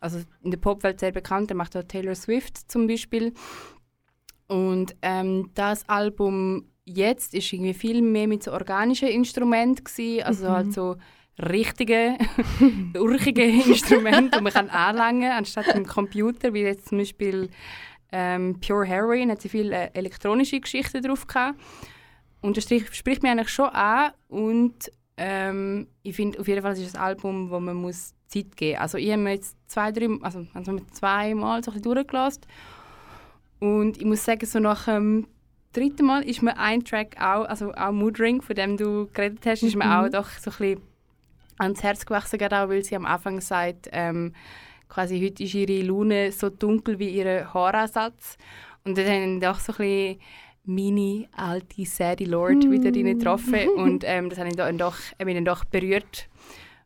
also 0.00 0.18
in 0.42 0.50
der 0.50 0.58
Popwelt 0.58 0.98
sehr 0.98 1.12
bekannt. 1.12 1.50
Er 1.50 1.56
macht 1.56 1.76
auch 1.76 1.84
Taylor 1.84 2.14
Swift 2.14 2.70
zum 2.70 2.86
Beispiel. 2.88 3.32
Und 4.48 4.96
ähm, 5.02 5.50
das 5.54 5.88
Album 5.88 6.66
jetzt 6.84 7.34
ist 7.34 7.52
irgendwie 7.52 7.74
viel 7.74 8.02
mehr 8.02 8.26
mit 8.26 8.42
so 8.42 8.52
organischen 8.52 9.08
Instrumenten 9.08 9.84
gewesen, 9.84 10.24
also 10.24 10.44
Mhm. 10.46 10.50
halt 10.50 10.72
so 10.72 10.96
richtige, 11.38 12.18
urchige 12.98 13.44
Instrumente, 13.44 14.38
die 14.38 14.42
man 14.42 14.52
kann 14.52 14.68
anlangen 14.70 15.22
kann, 15.22 15.38
anstatt 15.38 15.68
im 15.68 15.86
Computer, 15.86 16.52
wie 16.52 16.62
jetzt 16.62 16.88
zum 16.88 16.98
Beispiel 16.98 17.48
ähm, 18.12 18.60
Pure 18.60 18.84
Heroin, 18.86 19.30
hat 19.30 19.42
sie 19.42 19.48
viele 19.48 19.74
äh, 19.74 19.90
elektronische 19.94 20.60
Geschichten 20.60 21.02
drauf 21.02 21.26
gehabt. 21.26 21.58
Und 22.40 22.56
das 22.56 22.64
spricht 22.64 23.22
mich 23.22 23.30
eigentlich 23.30 23.48
schon 23.50 23.68
an 23.70 24.12
und 24.28 24.90
ähm, 25.16 25.86
ich 26.02 26.16
finde 26.16 26.40
auf 26.40 26.48
jeden 26.48 26.62
Fall, 26.62 26.72
es 26.72 26.80
ist 26.80 26.96
ein 26.96 27.02
Album, 27.02 27.50
wo 27.50 27.60
man 27.60 27.76
muss 27.76 28.14
Zeit 28.26 28.56
geben 28.56 28.72
muss. 28.72 28.80
Also 28.80 28.98
ich 28.98 29.10
habe 29.12 29.22
mir 29.22 29.34
jetzt 29.34 29.56
zwei, 29.68 29.92
drei, 29.92 30.08
also, 30.22 30.46
also 30.52 30.78
zweimal 30.92 31.62
so 31.62 31.70
ein 31.70 31.74
bisschen 31.78 31.94
durchgelassen 31.94 32.42
und 33.60 33.98
ich 33.98 34.04
muss 34.04 34.24
sagen, 34.24 34.44
so 34.44 34.58
nach 34.58 34.86
dem 34.86 35.28
dritten 35.72 36.04
Mal 36.06 36.24
ist 36.24 36.42
mir 36.42 36.58
ein 36.58 36.84
Track 36.84 37.16
auch, 37.20 37.44
also 37.44 37.72
auch 37.74 37.92
Mood 37.92 38.18
Ring, 38.18 38.42
von 38.42 38.56
dem 38.56 38.76
du 38.76 39.08
geredet 39.12 39.46
hast, 39.46 39.62
ist 39.62 39.76
mir 39.76 39.84
Mhm. 39.86 39.92
auch 39.92 40.08
doch 40.08 40.28
so 40.30 40.50
ein 40.50 40.56
bisschen 40.58 40.80
ans 41.58 41.82
Herz 41.82 42.04
gewachsen, 42.04 42.38
gerade 42.38 42.58
auch, 42.58 42.68
weil 42.68 42.82
sie 42.82 42.96
am 42.96 43.06
Anfang 43.06 43.40
sagt, 43.40 43.88
ähm, 43.92 44.34
quasi 44.92 45.20
heute 45.24 45.42
ist 45.44 45.54
ihre 45.54 45.82
Laune 45.86 46.32
so 46.32 46.50
dunkel 46.50 46.98
wie 46.98 47.08
ihr 47.10 47.52
Haaransatz. 47.54 48.36
Und 48.84 48.98
dann 48.98 49.06
haben 49.06 49.40
doch 49.40 49.58
so 49.60 49.72
ein 49.72 49.78
bisschen 49.78 50.18
meine 50.64 51.26
alte 51.32 51.84
Sadie 51.84 52.24
Lord 52.26 52.70
wieder 52.70 52.92
drin 52.92 53.18
getroffen 53.18 53.68
und 53.76 54.04
ähm, 54.06 54.28
das 54.28 54.38
hat 54.38 54.46
mich 54.46 54.56
dann 54.56 54.78
doch, 54.78 54.96
hat 55.18 55.24
mich 55.24 55.34
dann 55.34 55.44
doch 55.44 55.64
berührt. 55.64 56.28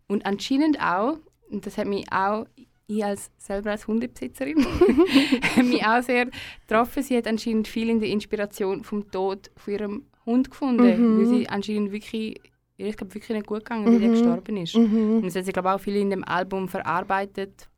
Und 0.06 0.24
anscheinend 0.24 0.80
auch, 0.80 1.18
und 1.50 1.66
das 1.66 1.76
hat 1.78 1.86
mich 1.86 2.06
auch, 2.12 2.46
ich 2.86 3.04
als, 3.04 3.30
selber 3.38 3.72
als 3.72 3.86
Hundebesitzerin, 3.88 4.64
hat 5.56 5.64
mich 5.64 5.84
auch 5.84 6.02
sehr 6.02 6.28
getroffen. 6.66 7.02
Sie 7.02 7.16
hat 7.16 7.26
anscheinend 7.26 7.66
viel 7.68 7.88
in 7.90 7.98
der 8.00 8.08
Inspiration 8.08 8.84
vom 8.84 9.10
Tod 9.10 9.50
von 9.56 9.72
ihrem 9.74 10.02
Hund 10.24 10.50
gefunden, 10.50 10.84
Mhm. 10.86 11.18
weil 11.18 11.26
sie 11.26 11.48
anscheinend 11.48 11.92
wirklich, 11.92 12.40
ihr 12.78 12.86
ist 12.86 12.96
glaub, 12.98 13.12
wirklich 13.14 13.36
nicht 13.36 13.46
gut 13.46 13.64
gegangen, 13.64 13.86
wie 13.92 13.98
der 13.98 14.08
Mhm. 14.08 14.12
gestorben 14.12 14.56
ist. 14.56 14.76
Mhm. 14.76 15.16
Und 15.16 15.26
das 15.26 15.34
hat 15.36 15.44
sie, 15.44 15.52
glaube 15.52 15.72
auch 15.74 15.80
viel 15.80 15.96
in 15.96 16.10
dem 16.10 16.24
Album 16.24 16.68
verarbeitet. 16.68 17.68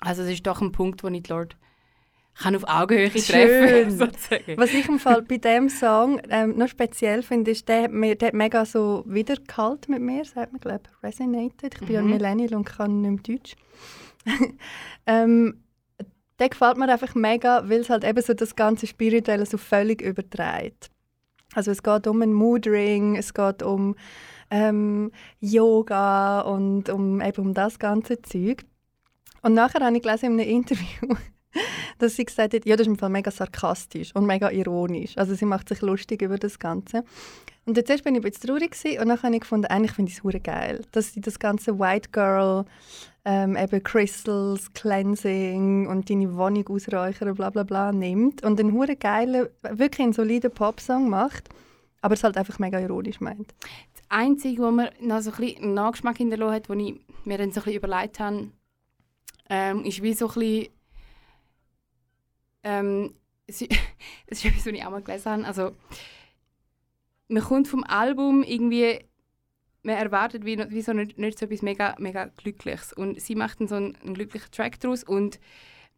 Also 0.00 0.22
es 0.22 0.30
ist 0.30 0.46
doch 0.46 0.60
ein 0.60 0.72
Punkt, 0.72 1.02
wo 1.02 1.08
ich 1.08 1.22
die 1.22 1.30
Lord 1.30 1.56
kann 2.38 2.54
auf 2.54 2.64
Augenhöhe 2.68 3.10
treffen 3.10 3.90
sozusagen. 3.98 4.56
Was 4.56 4.72
ich 4.72 4.88
im 4.88 5.00
Fall 5.00 5.22
bei 5.22 5.38
dem 5.38 5.68
Song 5.68 6.20
ähm, 6.30 6.56
noch 6.56 6.68
speziell 6.68 7.22
finde, 7.22 7.50
ist, 7.50 7.68
der 7.68 7.84
hat, 7.84 7.92
mir, 7.92 8.14
der 8.14 8.28
hat 8.28 8.34
mega 8.34 8.64
so 8.64 9.02
wiedergehalten 9.06 9.92
mit 9.92 10.02
mir, 10.02 10.24
sagt 10.24 10.52
man, 10.52 10.60
glaube 10.60 10.82
ich, 10.86 11.02
resonated. 11.02 11.74
Ich 11.74 11.80
bin 11.80 11.90
ja 11.90 12.00
ein 12.00 12.06
Mhm. 12.06 12.12
Millennial 12.12 12.54
und 12.54 12.64
kann 12.64 13.00
nicht 13.00 13.26
mehr 13.26 13.36
Deutsch. 13.38 13.56
ähm, 15.06 15.64
der 16.38 16.48
gefällt 16.48 16.76
mir 16.76 16.88
einfach 16.88 17.16
mega, 17.16 17.68
weil 17.68 17.80
es 17.80 17.90
halt 17.90 18.04
eben 18.04 18.22
so 18.22 18.34
das 18.34 18.54
ganze 18.54 18.86
Spirituelle 18.86 19.44
so 19.44 19.58
völlig 19.58 20.00
überträgt. 20.00 20.90
Also 21.54 21.72
es 21.72 21.82
geht 21.82 22.06
um 22.06 22.22
einen 22.22 22.34
Moodring, 22.34 23.16
es 23.16 23.34
geht 23.34 23.62
um 23.64 23.96
ähm, 24.50 25.10
Yoga 25.40 26.42
und 26.42 26.88
um, 26.90 27.20
eben 27.20 27.46
um 27.46 27.54
das 27.54 27.78
ganze 27.80 28.22
Zeug. 28.22 28.64
Und 29.42 29.54
nachher 29.54 29.84
habe 29.84 29.96
ich 29.96 30.02
gelesen 30.02 30.26
in 30.26 30.40
einem 30.40 30.48
Interview, 30.48 31.16
dass 31.98 32.16
sie 32.16 32.24
gesagt 32.24 32.54
hat, 32.54 32.66
ja, 32.66 32.76
das 32.76 32.86
ist 32.86 32.92
im 32.92 32.98
Fall 32.98 33.10
mega 33.10 33.30
sarkastisch 33.30 34.14
und 34.14 34.26
mega 34.26 34.50
ironisch. 34.50 35.16
Also 35.16 35.34
sie 35.34 35.44
macht 35.44 35.68
sich 35.68 35.80
lustig 35.80 36.22
über 36.22 36.38
das 36.38 36.58
Ganze. 36.58 37.04
Und 37.68 37.76
jetzt 37.76 37.90
erst 37.90 38.02
bin 38.02 38.14
ich 38.14 38.24
ein 38.24 38.30
bisschen 38.30 38.48
traurig 38.48 38.70
gewesen, 38.70 38.98
und 38.98 39.08
dann 39.08 39.22
habe 39.22 39.34
ich 39.34 39.42
gefunden, 39.42 39.66
eigentlich 39.66 39.92
finde 39.92 40.10
ich 40.10 40.18
es 40.24 40.42
geil, 40.42 40.86
dass 40.92 41.12
sie 41.12 41.20
das 41.20 41.38
ganze 41.38 41.78
White 41.78 42.08
Girl, 42.12 42.64
ähm, 43.26 43.58
eben 43.58 43.82
Crystals, 43.82 44.72
Cleansing 44.72 45.86
und 45.86 46.08
deine 46.08 46.34
Wohnung 46.34 46.66
ausräuchern, 46.66 47.34
bla 47.34 47.50
bla 47.50 47.64
bla, 47.64 47.92
nimmt 47.92 48.42
und 48.42 48.58
einen 48.58 48.72
hure 48.72 48.96
geilen, 48.96 49.48
wirklich 49.70 50.02
einen 50.02 50.14
soliden 50.14 50.50
Popsong 50.50 51.10
macht, 51.10 51.50
aber 52.00 52.14
es 52.14 52.24
halt 52.24 52.38
einfach 52.38 52.58
mega 52.58 52.80
ironisch 52.80 53.20
meint. 53.20 53.54
Das 53.92 54.02
Einzige, 54.08 54.62
wo 54.62 54.70
mir 54.70 54.90
noch 55.02 55.20
so 55.20 55.30
ein 55.30 55.36
bisschen 55.36 55.64
einen 55.64 55.74
Nachgeschmack 55.74 56.16
hinterlassen 56.16 56.54
hat, 56.54 56.70
wo 56.70 56.72
ich 56.72 56.98
mir 57.26 57.36
dann 57.36 57.52
so 57.52 57.60
ein 57.60 57.64
bisschen 57.64 57.82
überlegt 57.82 58.18
habe, 58.18 58.48
ähm, 59.48 59.84
ist 59.84 60.02
wie 60.02 60.14
so 60.14 60.28
ein 60.28 60.34
bisschen... 60.34 60.68
Ähm, 62.62 63.14
das 63.46 63.62
ist 63.62 64.44
etwas, 64.44 64.66
was 64.66 64.72
ich 64.72 64.84
auch 64.84 64.90
mal 64.90 65.02
gelesen 65.02 65.32
habe. 65.32 65.46
Also, 65.46 65.76
man 67.28 67.42
kommt 67.42 67.68
vom 67.68 67.84
Album 67.84 68.42
irgendwie... 68.42 69.04
Man 69.82 69.96
erwartet 69.96 70.44
wie, 70.44 70.58
wie 70.70 70.82
so 70.82 70.92
nicht, 70.92 71.18
nicht 71.18 71.38
so 71.38 71.46
etwas 71.46 71.62
mega, 71.62 71.94
mega 71.98 72.26
Glückliches. 72.26 72.92
Und 72.92 73.20
sie 73.20 73.34
macht 73.34 73.60
dann 73.60 73.68
so 73.68 73.76
einen, 73.76 73.96
einen 73.96 74.14
glücklichen 74.14 74.50
Track 74.50 74.80
daraus 74.80 75.04
und 75.04 75.38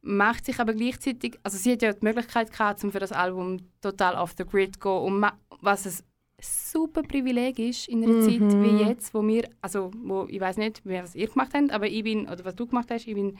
macht 0.03 0.45
sich 0.45 0.61
aber 0.61 0.75
gleichzeitig... 0.75 1.39
Also 1.43 1.59
sie 1.59 1.73
hat 1.73 1.83
ja 1.83 1.93
die 1.93 2.05
Möglichkeit 2.05 2.53
gehabt, 2.53 2.85
um 2.85 2.93
für 2.93 3.01
das 3.01 3.13
Album 3.13 3.59
total 3.81 4.15
off 4.15 4.35
the 4.37 4.45
grid 4.45 4.75
zu 4.75 4.81
gehen. 4.81 4.93
Und 4.93 5.33
was 5.61 5.87
es 5.87 6.05
super 6.41 7.03
Privileg 7.03 7.59
ist 7.59 7.89
in 7.89 8.03
einer 8.03 8.15
Mhm. 8.15 8.21
Zeit 8.21 8.61
wie 8.61 8.79
jetzt, 8.79 9.13
wo 9.15 9.27
wir, 9.27 9.49
also 9.61 9.91
wo, 10.03 10.27
ich 10.29 10.41
weiß 10.41 10.57
nicht, 10.59 10.83
was 10.85 11.15
ihr 11.15 11.29
gemacht 11.29 11.53
habt, 11.55 11.71
aber 11.71 11.87
ich 11.87 12.03
bin, 12.03 12.29
oder 12.29 12.45
was 12.45 12.55
du 12.57 12.67
gemacht 12.67 12.91
hast, 12.91 13.07
ich 13.07 13.15
bin 13.15 13.37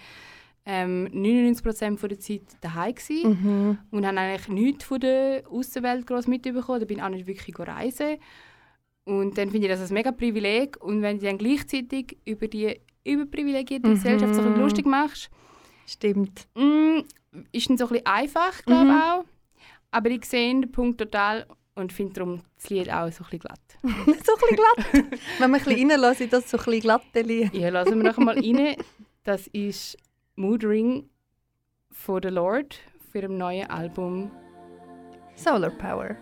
ähm, 0.67 1.09
99% 1.13 1.99
von 1.99 2.09
der 2.09 2.19
Zeit 2.21 2.43
daheim 2.61 2.95
gsi 2.95 3.27
Mhm. 3.27 3.79
und 3.91 4.07
habe 4.07 4.19
eigentlich 4.21 4.49
nichts 4.49 4.85
von 4.85 5.01
der 5.01 5.43
Außenwelt 5.51 6.07
groß 6.07 6.27
mitbekommen, 6.27 6.81
da 6.81 6.87
bin 6.87 7.01
auch 7.01 7.09
nicht 7.09 7.27
wirklich 7.27 7.59
reisen 7.59 8.19
und 9.05 9.39
dann 9.39 9.51
finde 9.51 9.67
ich 9.67 9.73
das 9.73 9.91
ein 9.91 9.95
mega 9.95 10.13
Privileg 10.13 10.77
und 10.83 11.01
wenn 11.03 11.19
du 11.19 11.27
dann 11.27 11.39
gleichzeitig 11.39 12.19
über 12.27 12.47
die 12.49 12.79
überprivilegierte 13.05 13.89
Mhm. 13.89 13.95
Gesellschaft 13.95 14.35
so 14.35 14.43
ein 14.43 14.53
bisschen 14.53 14.63
lustig 14.63 14.87
machst, 14.87 15.31
Stimmt. 15.87 16.47
mm, 16.55 16.99
ist 17.53 17.71
dann 17.71 17.79
so 17.79 17.87
ein 17.87 17.91
bisschen 17.93 18.07
einfach, 18.07 18.63
glaube 18.67 18.85
Mhm. 18.85 18.91
ich 18.91 19.03
auch, 19.03 19.25
aber 19.93 20.11
ich 20.11 20.25
sehe 20.27 20.51
den 20.61 20.71
Punkt 20.71 20.99
total 21.01 21.47
und 21.75 21.93
finde 21.93 22.15
darum 22.15 22.41
das 22.57 22.71
Lied 22.71 22.91
auch 22.91 23.11
so 23.13 23.25
ein 23.25 23.31
bisschen 23.31 23.39
glatt. 23.41 23.61
so 23.83 23.89
ein 23.89 24.15
bisschen 24.15 24.57
glatt. 24.57 25.11
Wenn 25.39 25.51
man 25.51 25.61
ein 25.61 25.65
bisschen 25.65 25.91
reinlässt, 25.91 26.21
ist 26.21 26.33
das 26.33 26.51
so 26.51 26.59
ein 26.59 26.65
bisschen 26.65 26.81
glatte 26.81 27.23
Lied. 27.23 27.55
Ja, 27.55 27.69
lassen 27.71 28.03
wir 28.03 28.11
noch 28.11 28.19
einmal 28.19 28.39
rein. 28.39 28.77
Das 29.25 29.47
ist 29.49 29.97
Mood 30.37 30.65
Ring 30.65 31.09
von 31.91 32.23
The 32.23 32.29
Lord 32.29 32.79
für 33.11 33.19
ihrem 33.19 33.39
neuen 33.39 33.69
Album. 33.69 34.31
Solar 35.37 35.71
Power. 35.71 36.17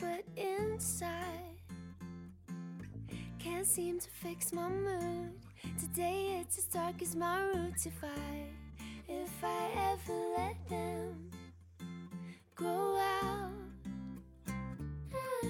But 0.00 0.24
inside 0.36 1.56
can't 3.38 3.66
seem 3.66 4.00
to 4.00 4.10
fix 4.10 4.52
my 4.52 4.68
mood. 4.68 5.30
Today 5.78 6.38
it's 6.40 6.58
as 6.58 6.64
dark 6.64 7.00
as 7.00 7.14
my 7.14 7.42
roots. 7.42 7.86
If 7.86 8.02
I, 8.02 8.42
if 9.08 9.30
I 9.44 9.92
ever 9.92 10.18
let 10.36 10.68
them 10.68 11.30
grow 12.54 12.96
out. 13.22 13.50
Uh-huh. 14.48 15.48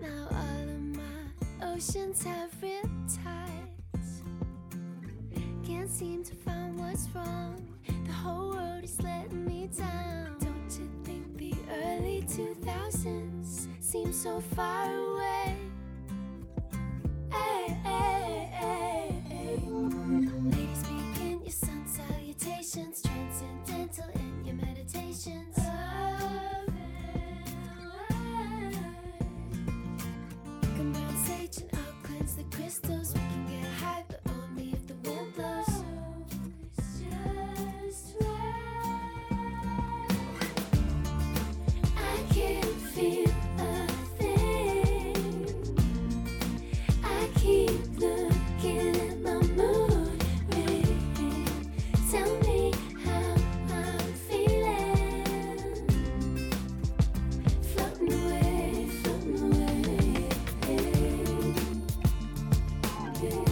Now 0.00 0.28
all 0.30 0.68
of 0.68 0.80
my 0.96 1.72
oceans 1.74 2.22
have 2.22 2.52
riptides. 2.60 4.22
Can't 5.66 5.90
seem 5.90 6.22
to 6.24 6.34
find 6.36 6.78
what's 6.78 7.08
wrong. 7.14 7.66
The 8.06 8.12
whole 8.12 8.50
world 8.50 8.84
is 8.84 9.00
letting 9.02 9.44
me 9.46 9.68
down. 9.76 10.49
2000s 12.30 13.68
seem 13.80 14.12
so 14.12 14.40
far 14.54 14.86
away? 14.86 15.56
Hey, 17.28 17.76
hey, 17.82 18.20
hey, 18.22 18.50
hey. 18.52 18.89
Thank 63.20 63.34
you. 63.34 63.49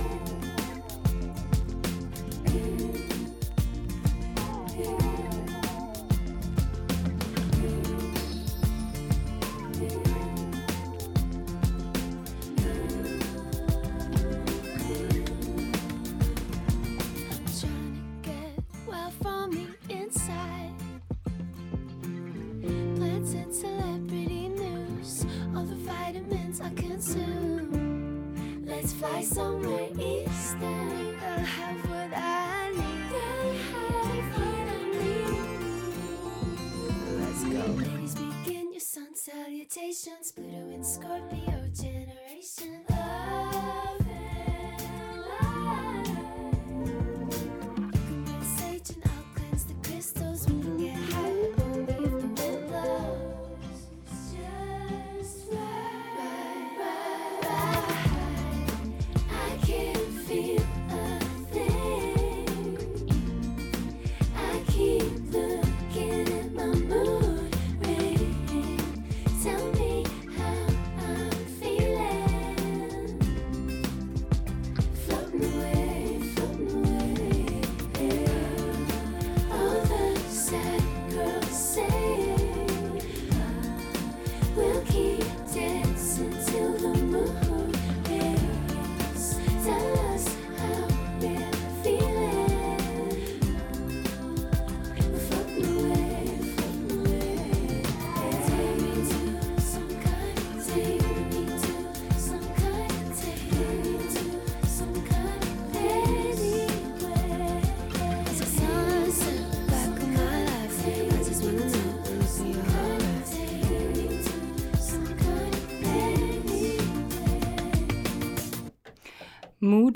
questions, 40.08 40.32
please. 40.32 40.47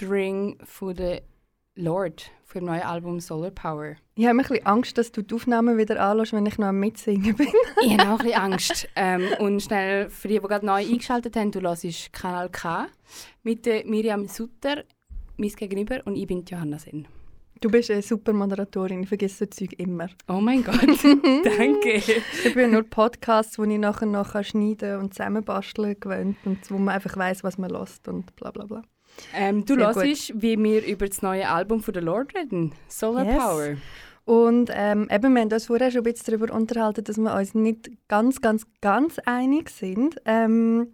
Ring 0.03 0.59
von 0.65 0.95
der 0.95 1.23
Lord 1.75 2.31
für 2.45 2.59
dem 2.59 2.67
neuen 2.67 2.83
Album 2.83 3.19
Solar 3.21 3.51
Power. 3.51 3.95
Ich 4.15 4.27
habe 4.27 4.39
ein 4.39 4.39
bisschen 4.39 4.67
Angst, 4.67 4.99
dass 4.99 5.11
du 5.11 5.23
die 5.23 5.35
Aufnahmen 5.35 5.79
wieder 5.79 5.99
anlässt, 6.01 6.35
wenn 6.35 6.45
ich 6.45 6.59
noch 6.59 6.69
am 6.69 6.81
Mitsingen 6.81 7.35
bin. 7.35 7.49
ich 7.83 7.97
habe 7.97 8.11
auch 8.11 8.21
ein 8.21 8.27
bisschen 8.27 8.41
Angst. 8.41 8.89
Ähm, 8.95 9.29
und 9.39 9.63
schnell 9.63 10.11
für 10.11 10.29
die, 10.29 10.39
die 10.39 10.47
gerade 10.47 10.67
neu 10.67 10.85
eingeschaltet 10.87 11.35
haben, 11.37 11.51
du 11.51 11.61
hörst 11.61 12.13
Kanal 12.13 12.51
K 12.51 12.89
mit 13.43 13.65
der 13.65 13.87
Miriam 13.87 14.27
Sutter, 14.29 14.85
mein 15.39 15.49
Gegenüber, 15.51 16.03
und 16.05 16.17
ich 16.17 16.27
bin 16.27 16.45
Johanna 16.45 16.79
Sen. 16.79 17.09
Du 17.63 17.71
bist 17.71 17.91
eine 17.91 18.03
super 18.03 18.33
Moderatorin, 18.33 19.05
ich 19.05 19.09
vergesse 19.09 19.45
so 19.45 19.47
Zeug 19.47 19.73
immer. 19.79 20.09
Oh 20.29 20.41
mein 20.41 20.65
Gott, 20.65 20.81
danke. 21.45 22.03
Ich 22.45 22.55
bin 22.55 22.73
nur 22.73 22.83
Podcasts, 22.83 23.57
die 23.57 23.73
ich 23.73 23.79
nachher 23.79 24.07
noch 24.07 24.45
schneiden 24.45 24.99
und 24.99 25.15
zusammenbasteln 25.15 25.99
gewöhnt 25.99 26.37
und 26.45 26.71
wo 26.71 26.77
man 26.77 26.97
einfach 26.97 27.17
weiß, 27.17 27.45
was 27.45 27.59
man 27.59 27.71
lässt 27.71 28.09
und 28.09 28.35
bla 28.37 28.51
bla 28.51 28.67
bla. 28.67 28.83
Ähm, 29.35 29.65
du 29.65 29.77
hörst, 29.77 30.33
wie 30.35 30.63
wir 30.63 30.85
über 30.85 31.07
das 31.07 31.23
neue 31.23 31.49
Album 31.49 31.83
von 31.83 31.95
der 31.95 32.03
Lord 32.03 32.35
reden, 32.35 32.73
Solar 32.89 33.25
Yes. 33.25 33.37
Power. 33.37 33.77
Und 34.25 34.71
ähm, 34.73 35.09
eben, 35.11 35.35
wir 35.35 35.43
haben 35.43 35.53
uns 35.53 35.67
vorher 35.67 35.91
schon 35.91 36.01
ein 36.01 36.13
bisschen 36.13 36.39
darüber 36.39 36.55
unterhalten, 36.55 37.03
dass 37.05 37.19
wir 37.19 37.35
uns 37.35 37.55
nicht 37.55 37.91
ganz, 38.09 38.41
ganz, 38.41 38.67
ganz 38.81 39.19
einig 39.21 39.71
sind. 39.71 40.17
Ähm, 40.25 40.93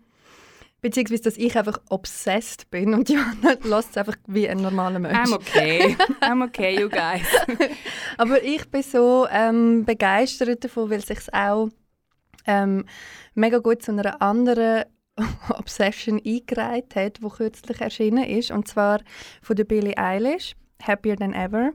beziehungsweise, 0.81 1.25
dass 1.25 1.37
ich 1.37 1.57
einfach 1.59 1.81
obsessed 1.91 2.71
bin 2.71 2.95
und 2.95 3.09
Johanna 3.11 3.57
lässt 3.65 3.91
es 3.91 3.97
einfach 3.99 4.17
wie 4.27 4.49
ein 4.49 4.59
normaler 4.59 4.99
Mensch. 4.99 5.17
I'm 5.17 5.35
okay. 5.35 5.97
I'm 6.21 6.43
okay, 6.45 6.81
you 6.81 6.89
guys. 6.89 7.27
Aber 8.17 8.43
ich 8.43 8.69
bin 8.71 8.83
so 8.83 9.27
ähm, 9.31 9.85
begeistert 9.85 10.65
davon, 10.65 10.91
weil 10.91 11.05
sich 11.05 11.19
auch 11.35 11.69
ähm, 12.47 12.87
mega 13.35 13.59
gut 13.59 13.83
zu 13.83 13.93
einer 13.93 14.23
anderen 14.23 14.85
Obsession 15.51 16.21
eingereiht 16.25 16.95
hat, 16.95 17.19
die 17.19 17.29
kürzlich 17.29 17.81
erschienen 17.81 18.25
ist, 18.25 18.51
und 18.51 18.69
zwar 18.69 19.01
von 19.43 19.57
der 19.57 19.65
Billie 19.65 19.97
Eilish, 19.97 20.55
«Happier 20.83 21.17
Than 21.17 21.35
Ever». 21.35 21.73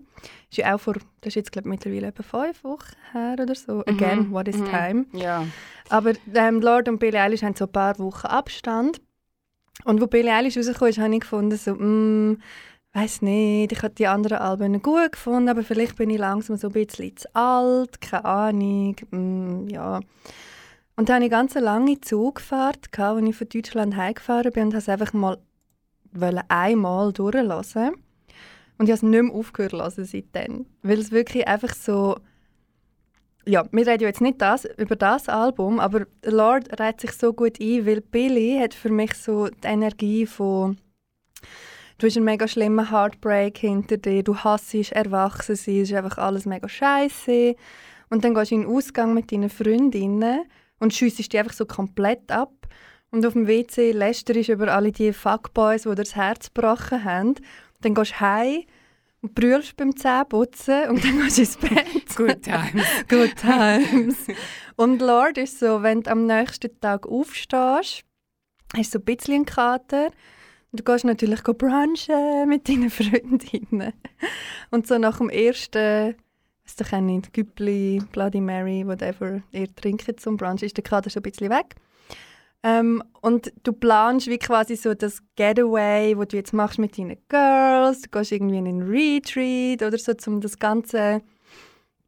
Ist 0.49 0.58
ja 0.58 0.73
auch 0.73 0.79
vor, 0.79 0.93
das 0.93 1.27
ist 1.27 1.36
jetzt 1.36 1.51
glaube 1.51 1.69
mittlerweile 1.69 2.08
etwa 2.08 2.23
fünf 2.23 2.63
Wochen 2.63 2.95
her 3.12 3.36
oder 3.39 3.56
so. 3.56 3.84
«Again, 3.86 4.32
what 4.32 4.47
is 4.47 4.58
mhm. 4.58 4.65
time?» 4.65 5.06
Ja. 5.13 5.45
Aber 5.89 6.13
ähm, 6.34 6.62
Lord 6.62 6.88
und 6.88 6.99
Billie 6.99 7.19
Eilish 7.19 7.43
haben 7.43 7.56
so 7.56 7.65
ein 7.65 7.71
paar 7.71 7.99
Wochen 7.99 8.27
Abstand. 8.27 9.01
Und 9.86 10.01
wo 10.01 10.08
Billie 10.08 10.34
Eilish 10.34 10.58
rausgekommen 10.58 10.89
ist, 10.91 10.99
habe 10.99 11.13
ich 11.13 11.21
gefunden, 11.21 11.58
so, 11.58 11.73
mm, 11.73 12.38
weiß 12.93 13.23
nicht, 13.23 13.71
ich 13.71 13.82
habe 13.82 13.93
die 13.93 14.08
anderen 14.08 14.38
Alben 14.38 14.82
gut 14.82 15.13
gefunden, 15.13 15.49
aber 15.49 15.63
vielleicht 15.63 15.97
bin 15.97 16.10
ich 16.10 16.19
langsam 16.19 16.58
so 16.58 16.67
ein 16.67 16.73
bisschen 16.73 17.17
zu 17.17 17.36
alt, 17.36 17.99
keine 17.99 18.25
Ahnung, 18.25 18.95
mm, 19.12 19.67
ja. 19.69 19.99
Und 20.95 21.10
dann 21.10 21.15
hatte 21.15 21.25
ich 21.25 21.32
ganz 21.32 21.56
eine 21.56 21.65
lange 21.65 22.01
Zugfahrt, 22.01 22.97
als 22.97 23.21
ich 23.23 23.36
von 23.36 23.49
Deutschland 23.49 23.95
heimgefahren 23.95 24.51
bin 24.51 24.63
und 24.65 24.73
wollte 24.73 24.77
es 24.77 24.89
einfach 24.89 25.13
mal 25.13 25.38
einmal 26.47 27.12
durchlassen. 27.13 27.95
Und 28.77 28.86
ich 28.86 28.91
habe 28.91 28.93
es 28.93 29.03
nicht 29.03 29.23
mehr 29.23 29.34
aufgehört 29.34 29.73
hören 29.73 30.06
seitdem. 30.06 30.65
Weil 30.82 30.99
es 30.99 31.12
wirklich 31.12 31.47
einfach 31.47 31.73
so 31.73 32.17
ja, 33.45 33.65
wir 33.71 33.88
reden 33.88 34.03
jetzt 34.03 34.21
nicht 34.21 34.41
das, 34.41 34.65
über 34.77 34.95
das 34.95 35.27
Album, 35.27 35.79
aber 35.79 36.06
Lord 36.23 36.79
reiht 36.79 37.01
sich 37.01 37.12
so 37.12 37.34
gut 37.34 37.60
ein, 37.60 37.86
weil 37.86 38.01
Billy 38.01 38.60
hat 38.62 38.73
für 38.73 38.89
mich 38.89 39.13
so 39.15 39.47
die 39.47 39.67
Energie 39.67 40.25
von 40.25 40.77
du 41.97 42.08
hast 42.08 42.15
einen 42.15 42.25
mega 42.25 42.47
schlimmen 42.47 42.89
Heartbreak 42.89 43.58
hinter 43.58 43.97
dir, 43.97 44.23
du 44.23 44.36
hasst 44.38 44.73
erwachsen 44.73 45.56
sein, 45.56 45.82
es 45.82 45.91
ist 45.91 45.95
einfach 45.95 46.17
alles 46.17 46.45
mega 46.45 46.69
scheiße 46.69 47.56
und 48.10 48.23
dann 48.23 48.34
gehst 48.34 48.51
du 48.51 48.56
in 48.56 48.62
den 48.62 48.69
Ausgang 48.69 49.13
mit 49.13 49.32
deinen 49.32 49.49
Freundinnen 49.49 50.43
und 50.84 50.93
schiessest 50.93 51.32
die 51.32 51.39
einfach 51.39 51.54
so 51.54 51.65
komplett 51.65 52.30
ab 52.32 52.52
und 53.10 53.26
auf 53.26 53.34
dem 53.34 53.48
WC 53.48 53.91
lästerst 53.91 54.50
du 54.50 54.54
über 54.54 54.74
alle 54.74 54.91
die 54.91 55.13
Fuckboys, 55.13 55.84
die 55.84 55.89
dir 55.89 55.96
das 55.96 56.15
Herz 56.15 56.52
gebrochen 56.52 57.04
haben. 57.04 57.36
Dann 57.82 57.93
gehst 57.93 58.12
du 58.12 58.19
heim 58.19 58.63
und 59.22 59.36
brüllst 59.36 59.78
beim 59.78 59.96
Zähneputzen 59.96 60.89
und 60.89 61.04
dann 61.04 61.19
gehst 61.24 61.38
du 61.38 61.41
ins 61.41 61.58
Bett. 61.58 62.15
Good 62.15 62.41
times. 62.41 62.86
Good 63.08 63.36
times. 63.36 64.17
Und 64.76 65.00
Lord 65.00 65.38
ist 65.38 65.60
so, 65.60 65.84
wenn 65.84 66.02
du 66.02 66.12
am 66.12 66.26
nächsten 66.26 66.78
Tag 66.82 67.08
aufstehst, 67.08 68.04
hast 68.76 68.76
du 68.76 68.84
so 68.84 69.00
ein 69.00 69.06
bisschen 69.06 69.36
einen 69.36 69.46
Kater. 69.46 70.08
Und 70.72 70.80
du 70.80 70.84
gehst 70.84 71.06
natürlich 71.06 71.43
brunchen 71.43 72.50
mit 72.50 72.67
deinen 72.67 72.89
Freundinnen. 72.89 73.93
Und 74.72 74.88
so 74.88 74.98
nach 74.98 75.19
dem 75.19 75.30
ersten, 75.30 76.15
weiß 76.65 76.76
doch 76.78 76.93
auch 76.93 77.02
nicht, 77.02 77.34
Güppli, 77.34 78.02
Bloody 78.12 78.41
Mary, 78.41 78.86
whatever 78.86 79.41
ihr 79.52 79.73
trinkt 79.76 80.19
zum 80.19 80.38
Brunch, 80.38 80.63
ist 80.63 80.78
der 80.78 80.84
Kater 80.84 81.10
schon 81.10 81.21
ein 81.21 81.30
bisschen 81.30 81.49
weg. 81.49 81.76
Ähm, 82.65 83.04
und 83.21 83.52
du 83.63 83.73
planst 83.73 84.28
wie 84.28 84.38
quasi 84.38 84.78
so 84.78 84.93
das 84.93 85.21
Getaway, 85.36 86.17
wo 86.17 86.23
du 86.23 86.38
jetzt 86.38 86.54
machst 86.54 86.80
mit 86.80 86.97
deinen 86.97 87.17
Girls. 87.28 88.04
Du 88.04 88.10
gehst 88.10 88.32
irgendwie 88.32 88.58
in 88.58 88.67
einen 88.67 88.89
Retreat 88.89 89.82
oder 89.82 89.97
so, 89.97 90.13
um 90.28 90.39
das 90.39 90.58
ganze 90.58 91.21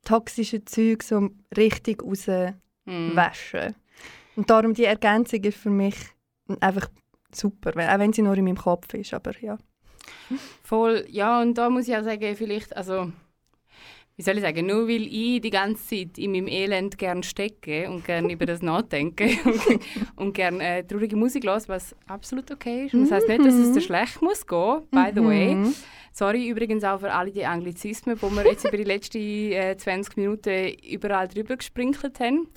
toxische 0.06 0.64
Zeug 0.64 1.04
so 1.04 1.30
richtig 1.58 2.02
rauswaschen. 2.02 2.56
Mm. 2.86 3.76
Und 4.38 4.50
darum 4.50 4.74
die 4.74 4.86
Ergänzung 4.86 5.44
ist 5.44 5.58
für 5.58 5.70
mich 5.70 5.96
einfach 6.62 6.88
super, 7.34 7.72
auch 7.72 8.00
wenn 8.00 8.14
sie 8.14 8.22
nur 8.22 8.38
in 8.38 8.46
meinem 8.46 8.58
Kopf 8.58 8.94
ist, 8.94 9.14
aber 9.14 9.38
ja. 9.42 9.58
Voll, 10.64 11.06
ja, 11.10 11.42
und 11.42 11.56
da 11.58 11.70
muss 11.70 11.88
ich 11.88 11.96
auch 11.96 12.04
sagen, 12.04 12.36
vielleicht, 12.36 12.76
also, 12.76 13.12
wie 14.18 14.24
soll 14.24 14.36
ich 14.36 14.42
sagen, 14.42 14.66
nur 14.66 14.88
weil 14.88 15.08
ich 15.08 15.42
die 15.42 15.50
ganze 15.50 15.84
Zeit 15.88 16.18
in 16.18 16.32
meinem 16.32 16.48
Elend 16.48 16.98
gerne 16.98 17.24
stecke 17.24 17.90
und 17.90 18.06
gerne 18.06 18.32
über 18.32 18.46
das 18.46 18.62
nachdenke 18.62 19.30
und, 19.44 19.80
und 20.16 20.34
gerne 20.34 20.78
äh, 20.78 20.84
traurige 20.84 21.18
Musik 21.18 21.46
höre, 21.46 21.62
was 21.68 21.94
absolut 22.08 22.50
okay 22.50 22.86
ist. 22.86 22.94
Und 22.94 23.04
das 23.04 23.12
heisst 23.12 23.28
nicht, 23.28 23.44
dass 23.44 23.54
es 23.54 23.74
dir 23.74 23.82
schlecht 23.82 24.22
muss 24.22 24.48
gehen, 24.48 24.84
by 24.90 25.12
the 25.14 25.24
way. 25.24 25.56
Mhm. 25.56 25.76
Sorry 26.14 26.48
übrigens 26.48 26.86
auch 26.86 27.02
für 27.02 27.12
alle 27.12 27.30
die 27.30 27.46
Anglizismen, 27.46 28.18
die 28.18 28.22
wir 28.22 28.46
jetzt 28.46 28.66
über 28.66 28.78
die 28.78 28.86
letzten 28.86 29.52
äh, 29.52 29.76
20 29.76 30.16
Minuten 30.16 30.74
überall 30.90 31.28
drüber 31.28 31.58
gesprinkelt 31.58 32.22
haben. 32.22 32.48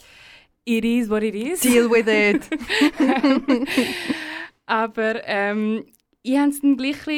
It 0.64 0.84
is 0.84 1.10
what 1.10 1.24
it 1.24 1.34
is. 1.34 1.60
Deal 1.60 1.90
with 1.90 2.06
it. 2.06 2.48
Aber 4.66 5.26
ähm, 5.26 5.86
ich 6.22 6.38
habe 6.38 6.50
es 6.50 6.60
dann 6.60 6.76
gleich, 6.76 7.08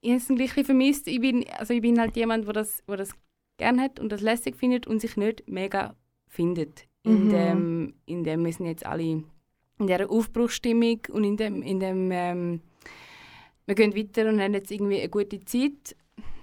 ich 0.00 0.66
vermisst. 0.66 1.06
Ich 1.06 1.20
bin, 1.20 1.44
also 1.58 1.74
ich 1.74 1.80
bin 1.80 2.00
halt 2.00 2.16
jemand, 2.16 2.46
der 2.46 2.54
das, 2.54 2.82
wo 2.88 2.96
das 2.96 3.10
gerne 3.58 3.82
hat 3.82 4.00
und 4.00 4.10
das 4.10 4.20
lässig 4.22 4.56
findet 4.56 4.86
und 4.86 5.00
sich 5.00 5.16
nicht 5.16 5.48
mega 5.48 5.94
findet. 6.26 6.86
In, 7.02 7.24
Mhm. 7.26 7.28
dem, 7.30 7.94
in 8.06 8.24
dem 8.24 8.44
wir 8.44 8.52
sind 8.52 8.66
jetzt 8.66 8.84
alle 8.86 9.02
in 9.02 9.24
dieser 9.78 10.10
Aufbruchsstimmung 10.10 11.00
und 11.10 11.24
in 11.24 11.36
dem, 11.36 11.62
in 11.62 11.78
dem 11.80 12.10
ähm, 12.10 12.60
wir 13.66 13.74
gehen 13.74 13.94
weiter 13.94 14.28
und 14.28 14.40
haben 14.40 14.54
jetzt 14.54 14.70
irgendwie 14.70 14.98
eine 14.98 15.08
gute 15.08 15.44
Zeit. 15.44 15.94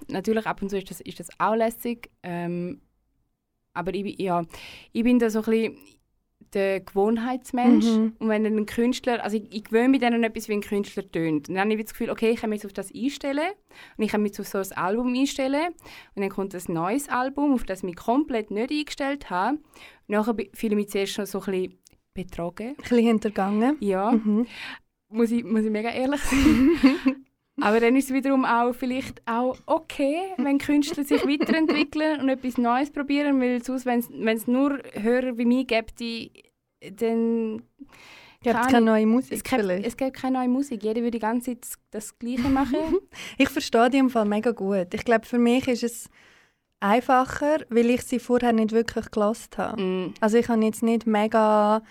Natürlich, 0.08 0.46
ab 0.46 0.62
und 0.62 0.70
zu 0.70 0.78
ist 0.78 0.90
das, 0.90 1.00
ist 1.00 1.18
das 1.20 1.28
auch 1.38 1.54
lässig. 1.56 2.08
Ähm, 2.22 2.80
aber 3.74 3.92
ich, 3.94 4.18
ja, 4.20 4.44
ich 4.92 5.02
bin 5.02 5.18
da 5.18 5.28
so 5.28 5.40
ein 5.40 5.44
bisschen 5.44 5.76
der 6.54 6.80
Gewohnheitsmensch. 6.80 7.84
Mhm. 7.84 8.12
Und 8.18 8.28
wenn 8.28 8.46
ein 8.46 8.66
Künstler, 8.66 9.22
also 9.22 9.36
ich, 9.36 9.44
ich 9.54 9.64
gewöhne 9.64 9.88
mich 9.88 10.00
dann 10.00 10.14
an 10.14 10.22
etwas, 10.24 10.48
wie 10.48 10.52
ein 10.54 10.60
Künstler 10.60 11.10
tönt. 11.10 11.48
Und 11.48 11.54
dann 11.54 11.70
habe 11.70 11.74
ich 11.74 11.84
das 11.84 11.92
Gefühl, 11.92 12.10
okay, 12.10 12.30
ich 12.30 12.40
kann 12.40 12.50
mich 12.50 12.58
jetzt 12.58 12.66
auf 12.66 12.72
das 12.72 12.92
einstellen. 12.94 13.50
Und 13.96 14.04
ich 14.04 14.10
kann 14.10 14.22
mich 14.22 14.38
auf 14.40 14.46
so 14.46 14.58
ein 14.58 14.72
Album 14.72 15.14
einstellen. 15.14 15.72
Und 16.14 16.22
dann 16.22 16.30
kommt 16.30 16.54
ein 16.54 16.62
neues 16.72 17.08
Album, 17.08 17.52
auf 17.54 17.64
das 17.64 17.80
ich 17.80 17.84
mich 17.84 17.96
komplett 17.96 18.50
nicht 18.50 18.70
eingestellt 18.70 19.30
habe. 19.30 19.56
Und 19.58 19.62
nachher 20.08 20.34
fühle 20.54 20.72
ich 20.72 20.76
mich 20.76 20.88
zuerst 20.88 21.12
schon 21.12 21.26
so 21.26 21.40
ein 21.40 21.44
bisschen 21.52 21.78
betrogen. 22.14 22.68
Ein 22.68 22.74
bisschen 22.76 22.98
hintergangen. 22.98 23.76
Ja, 23.80 24.12
Mhm. 24.12 24.46
muss 25.08 25.30
ich, 25.30 25.44
muss 25.44 25.62
ich 25.64 25.70
mega 25.70 25.90
ehrlich 25.90 26.20
sein. 26.22 26.70
Aber 27.60 27.80
dann 27.80 27.96
ist 27.96 28.10
es 28.10 28.14
wiederum 28.14 28.44
auch 28.44 28.74
vielleicht 28.74 29.22
auch 29.26 29.56
okay, 29.66 30.20
wenn 30.36 30.58
Künstler 30.58 31.04
sich 31.04 31.22
weiterentwickeln 31.26 32.20
und 32.20 32.28
etwas 32.28 32.58
Neues 32.58 32.90
probieren, 32.90 33.40
weil 33.40 33.62
sonst, 33.62 33.86
wenn 33.86 34.28
es 34.28 34.46
nur 34.46 34.78
Hörer 34.92 35.38
wie 35.38 35.46
mich 35.46 35.66
gibt, 35.66 36.00
die, 36.00 36.30
dann 36.80 37.62
Gibt 38.42 38.54
es 38.54 38.60
Keine 38.60 38.72
keine 38.72 38.86
neue 38.86 39.06
Musik 39.06 39.32
es 39.32 39.42
gibt, 39.42 39.60
vielleicht? 39.60 39.86
es 39.86 39.96
gibt 39.96 40.14
keine 40.14 40.38
neue 40.38 40.48
Musik. 40.48 40.82
Jeder 40.84 41.00
würde 41.00 41.12
die 41.12 41.18
ganze 41.18 41.50
Zeit 41.50 41.62
das, 41.62 41.78
das 41.90 42.18
Gleiche 42.18 42.48
machen. 42.48 42.76
Ich 43.38 43.48
verstehe 43.48 43.90
die 43.90 43.98
im 43.98 44.10
Fall 44.10 44.24
mega 44.24 44.52
gut. 44.52 44.94
Ich 44.94 45.04
glaube, 45.04 45.26
für 45.26 45.38
mich 45.38 45.66
ist 45.66 45.82
es 45.82 46.08
einfacher, 46.78 47.58
weil 47.70 47.90
ich 47.90 48.02
sie 48.02 48.20
vorher 48.20 48.52
nicht 48.52 48.72
wirklich 48.72 49.10
gelost 49.10 49.58
habe. 49.58 49.82
mm. 49.82 50.14
Also 50.20 50.38
ich 50.38 50.48
habe 50.48 50.62
jetzt 50.64 50.82
nicht 50.82 51.06
mega 51.06 51.82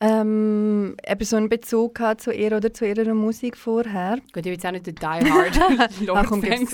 ähm, 0.00 0.96
eben 1.06 1.24
so 1.24 1.36
einen 1.36 1.48
Bezug 1.48 1.94
gehabt 1.94 2.20
zu 2.20 2.30
ihr 2.30 2.54
oder 2.54 2.72
zu 2.72 2.86
ihrer 2.86 3.14
Musik 3.14 3.56
vorher. 3.56 4.16
Gut, 4.16 4.36
ich 4.36 4.42
bin 4.42 4.52
jetzt 4.52 4.66
auch 4.66 4.70
nicht 4.72 4.86
der 4.86 4.92
Die 4.92 5.30
Hard 5.30 5.60
Ach, 5.78 6.00
Lord 6.00 6.26
komm, 6.26 6.42
Fan. 6.42 6.66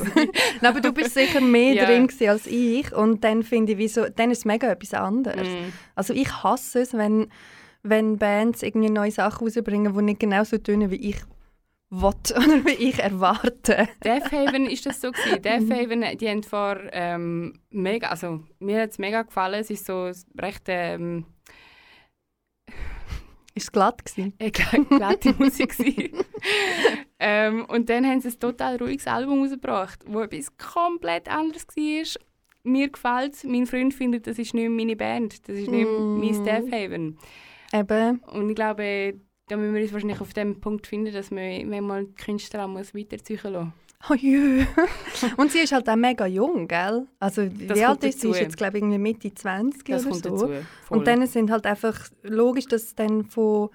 Nein, 0.61 0.71
aber 0.71 0.81
du 0.81 0.93
bist 0.93 1.15
sicher 1.15 1.41
mehr 1.41 1.75
Ja. 1.75 1.87
drin 1.87 2.09
als 2.27 2.47
ich 2.47 2.93
und 2.93 3.23
dann 3.23 3.45
finde 3.45 3.73
ich, 3.73 3.79
wieso, 3.79 4.09
dann 4.09 4.31
ist 4.33 4.39
es 4.39 4.45
mega 4.45 4.69
etwas 4.69 4.95
anderes. 4.95 5.49
Mm. 5.49 5.73
Also 5.95 6.15
ich 6.15 6.43
hasse 6.43 6.81
es, 6.81 6.95
wenn, 6.95 7.29
wenn 7.85 8.19
Bands 8.19 8.63
irgendwie 8.63 8.91
neue 8.91 9.13
Sachen 9.13 9.47
rausbringen, 9.47 9.97
die 9.97 10.03
nicht 10.03 10.21
genau 10.21 10.43
so 10.43 10.59
tönen, 10.59 10.91
wie 10.91 11.11
ich 11.11 11.23
will 11.91 12.09
oder 12.09 12.65
wie 12.65 12.89
ich 12.89 12.99
erwarte. 12.99 13.87
Death 14.03 14.33
Haven 14.33 14.67
ist 14.67 14.85
das 14.87 15.01
so 15.01 15.13
gewesen. 15.13 15.43
Death 15.43 15.71
Haven, 15.71 16.05
die 16.19 16.29
haben 16.29 16.43
vor 16.43 16.79
ähm, 16.91 17.61
mega, 17.71 18.09
also 18.09 18.41
mir 18.59 18.83
hat 18.83 18.91
es 18.91 18.99
mega 18.99 19.23
gefallen. 19.23 19.61
Es 19.61 19.71
ist 19.71 19.87
so 19.87 20.11
recht 20.41 20.65
ähm, 20.67 21.27
Ist 23.55 23.65
es 23.65 23.73
glatt 23.73 24.05
gewesen? 24.05 24.33
äh, 24.39 24.49
gl- 24.49 24.85
glatte 24.97 25.35
Musik 25.39 25.75
ähm, 27.19 27.65
und 27.67 27.89
dann 27.89 28.07
haben 28.07 28.21
sie 28.21 28.29
ein 28.29 28.39
total 28.41 28.77
ruhiges 28.77 29.07
Album 29.07 29.43
rausgebracht, 29.43 30.01
wo 30.07 30.21
etwas 30.21 30.57
komplett 30.57 31.29
anderes 31.29 31.67
war. 31.69 32.23
Mir 32.65 32.89
gefällt 32.89 33.35
es. 33.35 33.45
Mein 33.45 33.67
Freund 33.67 33.93
findet, 33.93 34.27
das 34.27 34.39
ist 34.39 34.55
nicht 34.55 34.69
meine 34.71 34.97
Band, 34.97 35.49
das 35.49 35.57
ist 35.59 35.71
nicht 35.71 35.87
Mm. 35.89 36.19
mein 36.21 36.45
Death 36.45 36.73
Haven. 36.73 37.19
Eben, 37.73 38.19
Und 38.21 38.51
ich 38.51 38.55
glaube, 38.57 39.15
da 39.49 39.57
müssen 39.57 39.75
wir 39.75 39.83
uns 39.83 39.93
wahrscheinlich 39.93 40.21
auf 40.21 40.33
dem 40.33 40.61
Punkt 40.61 40.87
finden, 40.87 41.13
dass 41.13 41.31
man 41.31 41.69
manchmal 41.69 42.05
die 42.05 42.15
Künstler 42.15 42.65
auch 42.65 42.69
muss 42.69 42.95
weiterziehen 42.95 43.41
lassen 43.43 43.73
oh 44.11 44.15
jö. 44.15 44.65
Und 45.37 45.53
sie 45.53 45.59
ist 45.61 45.73
halt 45.73 45.89
auch 45.89 45.97
mega 45.97 46.27
jung, 46.27 46.69
gell? 46.69 47.07
Also 47.19 47.43
wie 47.43 47.67
Das 47.67 47.81
alt 47.81 48.05
ist 48.05 48.21
sie? 48.21 48.29
dazu. 48.29 48.35
Ist 48.35 48.41
jetzt 48.41 48.57
glaube 48.57 48.79
ich 48.79 48.83
irgendwie 48.83 48.99
Mitte 48.99 49.35
20 49.35 49.85
Das 49.85 50.07
oder 50.07 50.37
so. 50.37 50.51
Und 50.91 51.07
dann 51.07 51.27
sind 51.27 51.51
halt 51.51 51.67
einfach 51.67 52.09
logisch, 52.23 52.67
dass 52.67 52.95
dann 52.95 53.25
von 53.25 53.71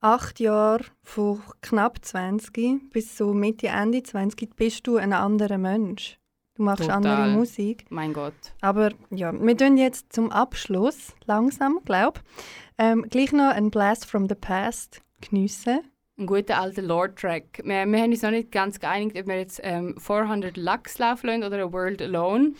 acht 0.00 0.38
Jahren, 0.40 0.84
von 1.02 1.42
knapp 1.60 2.04
20 2.04 2.90
bis 2.90 3.16
so 3.16 3.34
Mitte, 3.34 3.68
Ende 3.68 4.02
20 4.02 4.54
bist 4.56 4.86
du 4.86 4.96
ein 4.96 5.12
anderer 5.12 5.58
Mensch. 5.58 6.18
Du 6.54 6.64
machst 6.64 6.82
Total. 6.82 6.96
andere 6.96 7.28
Musik. 7.28 7.86
mein 7.88 8.12
Gott. 8.12 8.34
Aber 8.60 8.90
ja, 9.10 9.32
wir 9.32 9.56
tun 9.56 9.76
jetzt 9.76 10.12
zum 10.12 10.32
Abschluss, 10.32 11.14
langsam, 11.26 11.80
glaube 11.84 12.20
ähm, 12.78 13.06
gleich 13.10 13.32
noch 13.32 13.50
ein 13.52 13.70
Blast 13.70 14.06
from 14.06 14.28
the 14.28 14.34
Past 14.34 15.00
geniessen. 15.20 15.80
Ein 16.18 16.26
guter 16.26 16.58
alter 16.58 16.82
Lord-Track. 16.82 17.60
Wir, 17.64 17.86
wir 17.86 18.00
haben 18.02 18.10
uns 18.10 18.22
noch 18.22 18.30
nicht 18.32 18.50
ganz 18.50 18.80
geeinigt, 18.80 19.16
ob 19.16 19.26
wir 19.28 19.36
jetzt 19.38 19.60
ähm, 19.62 19.94
400 19.98 20.56
Lux 20.56 20.98
laufen 20.98 21.28
lassen 21.28 21.44
oder 21.44 21.62
A 21.64 21.72
World 21.72 22.02
Alone. 22.02 22.54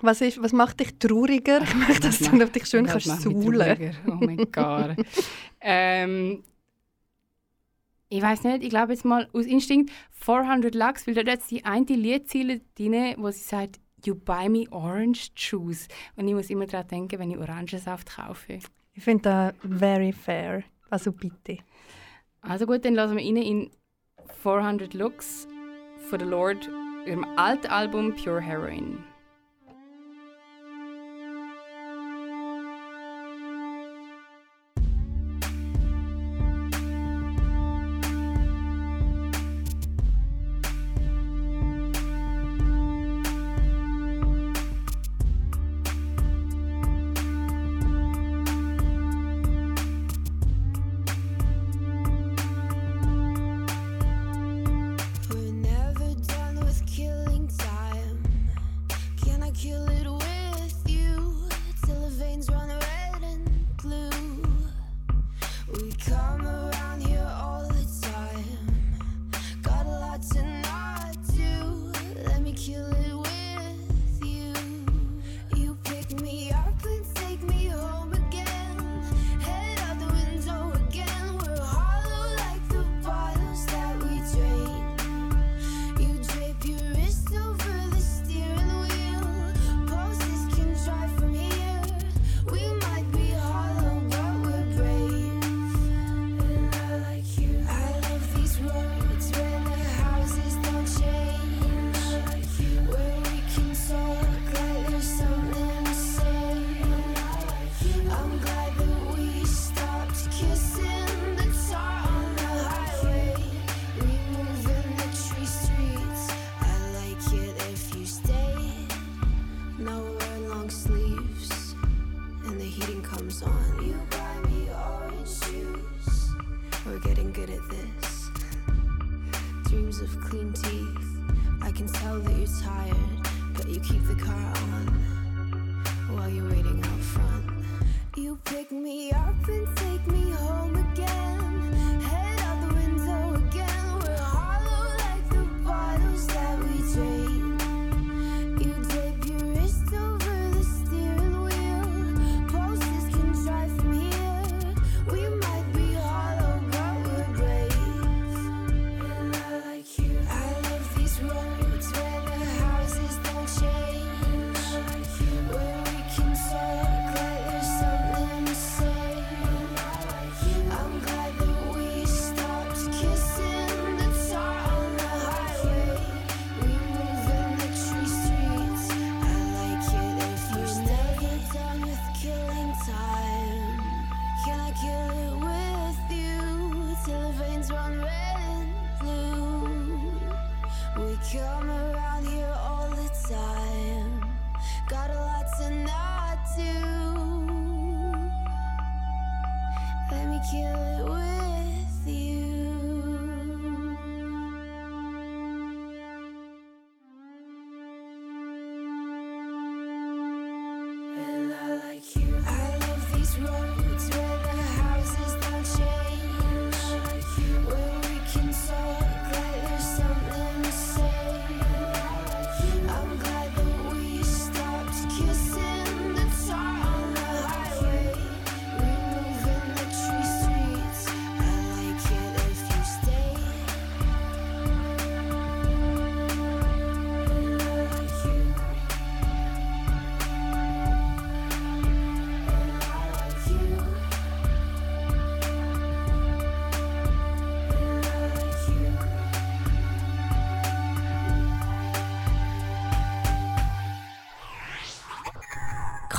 Was, 0.00 0.20
ist, 0.22 0.42
was 0.42 0.52
macht 0.52 0.80
dich 0.80 0.98
trauriger? 0.98 1.60
Ich 1.62 1.74
möchte, 1.74 2.00
dass 2.08 2.18
Das 2.18 2.30
du 2.30 2.36
macht- 2.36 2.54
dich 2.54 2.66
schön 2.66 2.86
kannst 2.86 3.06
saulen. 3.06 3.94
Oh 4.08 4.14
mein 4.14 4.50
Gott. 4.50 4.96
ähm, 5.60 6.42
ich 8.08 8.22
weiß 8.22 8.44
nicht, 8.44 8.62
ich 8.62 8.70
glaube 8.70 8.92
jetzt 8.92 9.04
mal 9.04 9.28
aus 9.32 9.44
Instinkt 9.46 9.90
400 10.12 10.74
Lux, 10.74 11.06
weil 11.06 11.14
da 11.14 11.30
hat 11.32 11.40
die 11.50 11.64
eine 11.64 11.84
Liedziele 11.86 12.60
drin, 12.76 13.14
wo 13.18 13.30
sie 13.30 13.40
sagt, 13.40 13.78
You 14.04 14.14
buy 14.16 14.48
me 14.48 14.64
orange 14.70 15.30
juice. 15.36 15.86
Und 16.16 16.26
ich 16.26 16.34
muss 16.34 16.50
immer 16.50 16.66
daran 16.66 16.88
denken, 16.88 17.18
wenn 17.20 17.30
ich 17.30 17.38
Orangensaft 17.38 18.16
kaufe. 18.16 18.58
Ich 18.94 19.04
finde 19.04 19.22
das 19.62 19.78
very 19.78 20.12
fair. 20.12 20.64
Also 20.90 21.12
bitte. 21.12 21.58
Also 22.42 22.66
gut, 22.66 22.84
dann 22.84 22.94
lassen 22.94 23.16
wir 23.16 23.24
rein 23.24 23.36
in 23.36 23.70
400 24.42 24.94
Looks 24.94 25.46
von 26.10 26.18
The 26.18 26.26
Lord, 26.26 26.68
ihrem 27.06 27.24
alten 27.36 27.68
Album 27.68 28.16
Pure 28.16 28.40
Heroin. 28.40 29.04